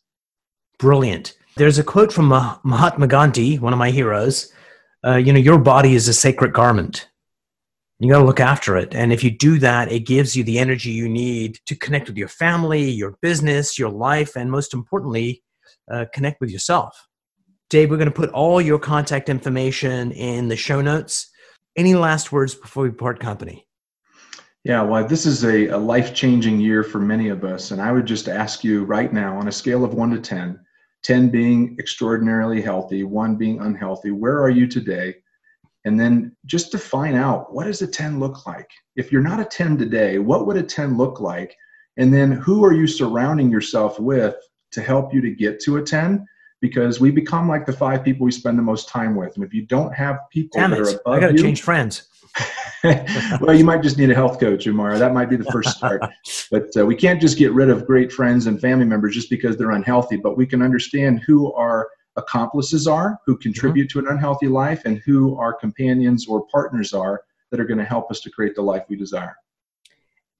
Brilliant. 0.79 1.37
There's 1.57 1.79
a 1.79 1.83
quote 1.83 2.13
from 2.13 2.27
Mahatma 2.29 3.07
Gandhi, 3.07 3.59
one 3.59 3.73
of 3.73 3.79
my 3.79 3.91
heroes. 3.91 4.53
Uh, 5.05 5.17
you 5.17 5.33
know, 5.33 5.39
your 5.39 5.59
body 5.59 5.93
is 5.93 6.07
a 6.07 6.13
sacred 6.13 6.53
garment. 6.53 7.09
You 8.01 8.09
got 8.09 8.17
to 8.17 8.25
look 8.25 8.39
after 8.39 8.77
it. 8.77 8.95
And 8.95 9.13
if 9.13 9.23
you 9.23 9.29
do 9.29 9.59
that, 9.59 9.91
it 9.91 10.07
gives 10.07 10.35
you 10.35 10.43
the 10.43 10.57
energy 10.57 10.89
you 10.89 11.07
need 11.07 11.59
to 11.67 11.75
connect 11.75 12.07
with 12.07 12.17
your 12.17 12.29
family, 12.29 12.89
your 12.89 13.15
business, 13.21 13.77
your 13.77 13.91
life, 13.91 14.35
and 14.35 14.49
most 14.49 14.73
importantly, 14.73 15.43
uh, 15.91 16.05
connect 16.11 16.41
with 16.41 16.49
yourself. 16.49 17.07
Dave, 17.69 17.91
we're 17.91 17.97
going 17.97 18.09
to 18.09 18.11
put 18.11 18.31
all 18.31 18.59
your 18.59 18.79
contact 18.79 19.29
information 19.29 20.11
in 20.13 20.47
the 20.47 20.55
show 20.55 20.81
notes. 20.81 21.29
Any 21.75 21.93
last 21.93 22.31
words 22.31 22.55
before 22.55 22.85
we 22.85 22.89
part 22.89 23.19
company? 23.19 23.67
Yeah, 24.63 24.81
well, 24.81 25.05
this 25.05 25.27
is 25.27 25.43
a, 25.43 25.67
a 25.67 25.77
life 25.77 26.15
changing 26.15 26.59
year 26.59 26.83
for 26.83 26.97
many 26.97 27.29
of 27.29 27.43
us. 27.43 27.69
And 27.69 27.79
I 27.79 27.91
would 27.91 28.07
just 28.07 28.27
ask 28.27 28.63
you 28.63 28.83
right 28.83 29.13
now, 29.13 29.37
on 29.37 29.47
a 29.47 29.51
scale 29.51 29.85
of 29.85 29.93
one 29.93 30.09
to 30.09 30.19
10, 30.19 30.59
10 31.03 31.29
being 31.29 31.77
extraordinarily 31.79 32.63
healthy, 32.63 33.03
one 33.03 33.35
being 33.35 33.59
unhealthy, 33.59 34.09
where 34.09 34.41
are 34.41 34.49
you 34.49 34.65
today? 34.65 35.17
And 35.85 35.99
then 35.99 36.35
just 36.45 36.71
to 36.71 36.77
find 36.77 37.15
out 37.15 37.53
what 37.53 37.65
does 37.65 37.81
a 37.81 37.87
10 37.87 38.19
look 38.19 38.45
like? 38.45 38.69
If 38.95 39.11
you're 39.11 39.21
not 39.21 39.39
a 39.39 39.45
10 39.45 39.77
today, 39.77 40.19
what 40.19 40.45
would 40.45 40.57
a 40.57 40.63
10 40.63 40.97
look 40.97 41.19
like? 41.19 41.55
And 41.97 42.13
then 42.13 42.31
who 42.31 42.63
are 42.63 42.73
you 42.73 42.87
surrounding 42.87 43.49
yourself 43.49 43.99
with 43.99 44.35
to 44.71 44.81
help 44.81 45.13
you 45.13 45.21
to 45.21 45.31
get 45.31 45.59
to 45.61 45.77
a 45.77 45.83
10? 45.83 46.25
because 46.61 46.99
we 46.99 47.11
become 47.11 47.49
like 47.49 47.65
the 47.65 47.73
five 47.73 48.03
people 48.03 48.23
we 48.23 48.31
spend 48.31 48.57
the 48.57 48.63
most 48.63 48.87
time 48.87 49.15
with. 49.15 49.35
And 49.35 49.43
if 49.43 49.53
you 49.53 49.65
don't 49.65 49.93
have 49.93 50.19
people 50.29 50.59
Damn 50.59 50.71
that 50.71 50.79
it. 50.79 50.87
are 50.87 50.89
above 50.91 51.01
you, 51.05 51.13
I 51.13 51.19
got 51.19 51.35
to 51.35 51.41
change 51.41 51.63
friends. 51.63 52.07
well, 53.41 53.53
you 53.53 53.65
might 53.65 53.81
just 53.81 53.97
need 53.97 54.09
a 54.09 54.15
health 54.15 54.39
coach, 54.39 54.65
Umar. 54.65 54.97
That 54.97 55.13
might 55.13 55.29
be 55.29 55.35
the 55.35 55.51
first 55.51 55.75
start. 55.77 56.01
but 56.51 56.69
uh, 56.77 56.85
we 56.85 56.95
can't 56.95 57.19
just 57.19 57.37
get 57.37 57.51
rid 57.51 57.69
of 57.69 57.85
great 57.85 58.11
friends 58.11 58.47
and 58.47 58.61
family 58.61 58.85
members 58.85 59.15
just 59.15 59.29
because 59.29 59.57
they're 59.57 59.71
unhealthy. 59.71 60.15
But 60.15 60.37
we 60.37 60.45
can 60.45 60.61
understand 60.61 61.21
who 61.21 61.51
our 61.53 61.89
accomplices 62.15 62.87
are, 62.87 63.19
who 63.25 63.37
contribute 63.37 63.89
mm-hmm. 63.89 63.99
to 63.99 64.05
an 64.05 64.13
unhealthy 64.13 64.47
life, 64.47 64.83
and 64.85 65.01
who 65.05 65.37
our 65.37 65.53
companions 65.53 66.27
or 66.27 66.45
partners 66.47 66.93
are 66.93 67.21
that 67.49 67.59
are 67.59 67.65
going 67.65 67.77
to 67.77 67.85
help 67.85 68.09
us 68.11 68.21
to 68.21 68.29
create 68.29 68.55
the 68.55 68.61
life 68.61 68.83
we 68.89 68.95
desire 68.95 69.35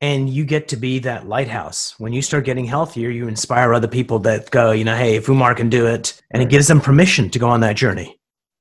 and 0.01 0.29
you 0.29 0.43
get 0.43 0.67
to 0.69 0.75
be 0.75 0.99
that 0.99 1.27
lighthouse. 1.27 1.93
When 1.99 2.11
you 2.11 2.21
start 2.23 2.43
getting 2.43 2.65
healthier, 2.65 3.09
you 3.09 3.27
inspire 3.27 3.73
other 3.73 3.87
people 3.87 4.17
that 4.19 4.49
go, 4.49 4.71
you 4.71 4.83
know, 4.83 4.95
hey, 4.95 5.15
if 5.15 5.29
Umar 5.29 5.53
can 5.53 5.69
do 5.69 5.85
it, 5.85 6.19
and 6.31 6.41
it 6.41 6.49
gives 6.49 6.67
them 6.67 6.81
permission 6.81 7.29
to 7.29 7.39
go 7.39 7.47
on 7.47 7.59
that 7.61 7.75
journey. 7.75 8.17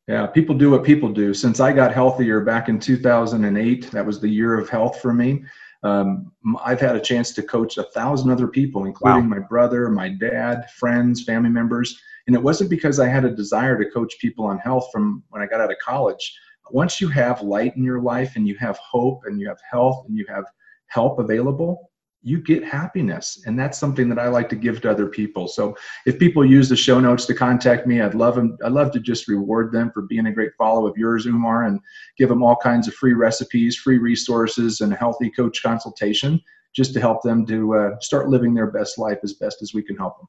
Yeah, 0.06 0.26
people 0.26 0.54
do 0.54 0.70
what 0.70 0.84
people 0.84 1.08
do. 1.08 1.32
Since 1.32 1.60
I 1.60 1.72
got 1.72 1.94
healthier 1.94 2.40
back 2.40 2.68
in 2.68 2.78
2008, 2.78 3.90
that 3.90 4.04
was 4.04 4.20
the 4.20 4.28
year 4.28 4.58
of 4.58 4.68
health 4.68 5.00
for 5.00 5.14
me. 5.14 5.44
Um, 5.82 6.30
I've 6.62 6.80
had 6.80 6.94
a 6.94 7.00
chance 7.00 7.32
to 7.32 7.42
coach 7.42 7.78
a 7.78 7.84
thousand 7.84 8.30
other 8.30 8.48
people, 8.48 8.84
including 8.84 9.30
wow. 9.30 9.36
my 9.36 9.38
brother, 9.38 9.88
my 9.88 10.10
dad, 10.10 10.70
friends, 10.72 11.24
family 11.24 11.48
members. 11.48 11.98
And 12.30 12.36
it 12.36 12.44
wasn't 12.44 12.70
because 12.70 13.00
I 13.00 13.08
had 13.08 13.24
a 13.24 13.34
desire 13.34 13.76
to 13.76 13.90
coach 13.90 14.14
people 14.20 14.44
on 14.44 14.58
health 14.58 14.88
from 14.92 15.24
when 15.30 15.42
I 15.42 15.46
got 15.46 15.60
out 15.60 15.72
of 15.72 15.78
college. 15.78 16.32
Once 16.70 17.00
you 17.00 17.08
have 17.08 17.42
light 17.42 17.76
in 17.76 17.82
your 17.82 18.00
life 18.00 18.36
and 18.36 18.46
you 18.46 18.54
have 18.58 18.78
hope 18.78 19.22
and 19.24 19.40
you 19.40 19.48
have 19.48 19.58
health 19.68 20.04
and 20.06 20.16
you 20.16 20.24
have 20.28 20.44
help 20.86 21.18
available, 21.18 21.90
you 22.22 22.40
get 22.40 22.62
happiness. 22.62 23.42
And 23.46 23.58
that's 23.58 23.78
something 23.78 24.08
that 24.10 24.20
I 24.20 24.28
like 24.28 24.48
to 24.50 24.54
give 24.54 24.80
to 24.82 24.90
other 24.92 25.08
people. 25.08 25.48
So 25.48 25.76
if 26.06 26.20
people 26.20 26.44
use 26.44 26.68
the 26.68 26.76
show 26.76 27.00
notes 27.00 27.26
to 27.26 27.34
contact 27.34 27.88
me, 27.88 28.00
I'd 28.00 28.14
love 28.14 28.36
them. 28.36 28.56
I'd 28.64 28.70
love 28.70 28.92
to 28.92 29.00
just 29.00 29.26
reward 29.26 29.72
them 29.72 29.90
for 29.92 30.02
being 30.02 30.26
a 30.26 30.32
great 30.32 30.52
follow 30.56 30.86
of 30.86 30.96
yours, 30.96 31.26
Umar, 31.26 31.64
and 31.64 31.80
give 32.16 32.28
them 32.28 32.44
all 32.44 32.54
kinds 32.54 32.86
of 32.86 32.94
free 32.94 33.14
recipes, 33.14 33.74
free 33.74 33.98
resources, 33.98 34.82
and 34.82 34.92
a 34.92 34.96
healthy 34.96 35.32
coach 35.32 35.64
consultation 35.64 36.40
just 36.76 36.94
to 36.94 37.00
help 37.00 37.22
them 37.24 37.44
to 37.46 37.74
uh, 37.74 37.90
start 37.98 38.28
living 38.28 38.54
their 38.54 38.70
best 38.70 38.98
life 38.98 39.18
as 39.24 39.32
best 39.32 39.62
as 39.62 39.74
we 39.74 39.82
can 39.82 39.96
help 39.96 40.16
them. 40.18 40.28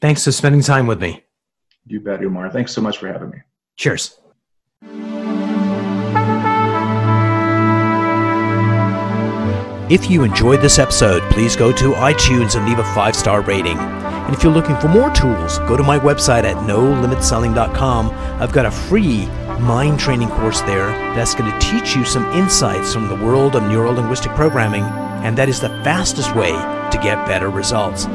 Thanks 0.00 0.24
for 0.24 0.32
spending 0.32 0.62
time 0.62 0.86
with 0.86 1.02
me. 1.02 1.25
You 1.86 2.00
bet, 2.00 2.22
Umar. 2.22 2.50
Thanks 2.50 2.72
so 2.72 2.80
much 2.80 2.98
for 2.98 3.06
having 3.06 3.30
me. 3.30 3.38
Cheers. 3.76 4.18
If 9.88 10.10
you 10.10 10.24
enjoyed 10.24 10.60
this 10.60 10.80
episode, 10.80 11.22
please 11.30 11.54
go 11.54 11.70
to 11.70 11.92
iTunes 11.92 12.56
and 12.56 12.68
leave 12.68 12.80
a 12.80 12.94
five 12.94 13.14
star 13.14 13.40
rating. 13.40 13.78
And 13.78 14.34
if 14.34 14.42
you're 14.42 14.52
looking 14.52 14.76
for 14.78 14.88
more 14.88 15.10
tools, 15.12 15.58
go 15.60 15.76
to 15.76 15.84
my 15.84 15.96
website 16.00 16.42
at 16.42 16.56
nolimitselling.com. 16.56 18.10
I've 18.10 18.52
got 18.52 18.66
a 18.66 18.70
free 18.72 19.26
mind 19.60 20.00
training 20.00 20.30
course 20.30 20.60
there 20.62 20.88
that's 21.14 21.36
going 21.36 21.52
to 21.52 21.58
teach 21.60 21.94
you 21.94 22.04
some 22.04 22.26
insights 22.32 22.92
from 22.92 23.06
the 23.06 23.14
world 23.14 23.54
of 23.54 23.62
neuro 23.62 23.92
linguistic 23.92 24.32
programming, 24.32 24.82
and 24.82 25.38
that 25.38 25.48
is 25.48 25.60
the 25.60 25.68
fastest 25.84 26.34
way 26.34 26.50
to 26.50 26.98
get 27.00 27.24
better 27.26 27.48
results. 27.48 28.06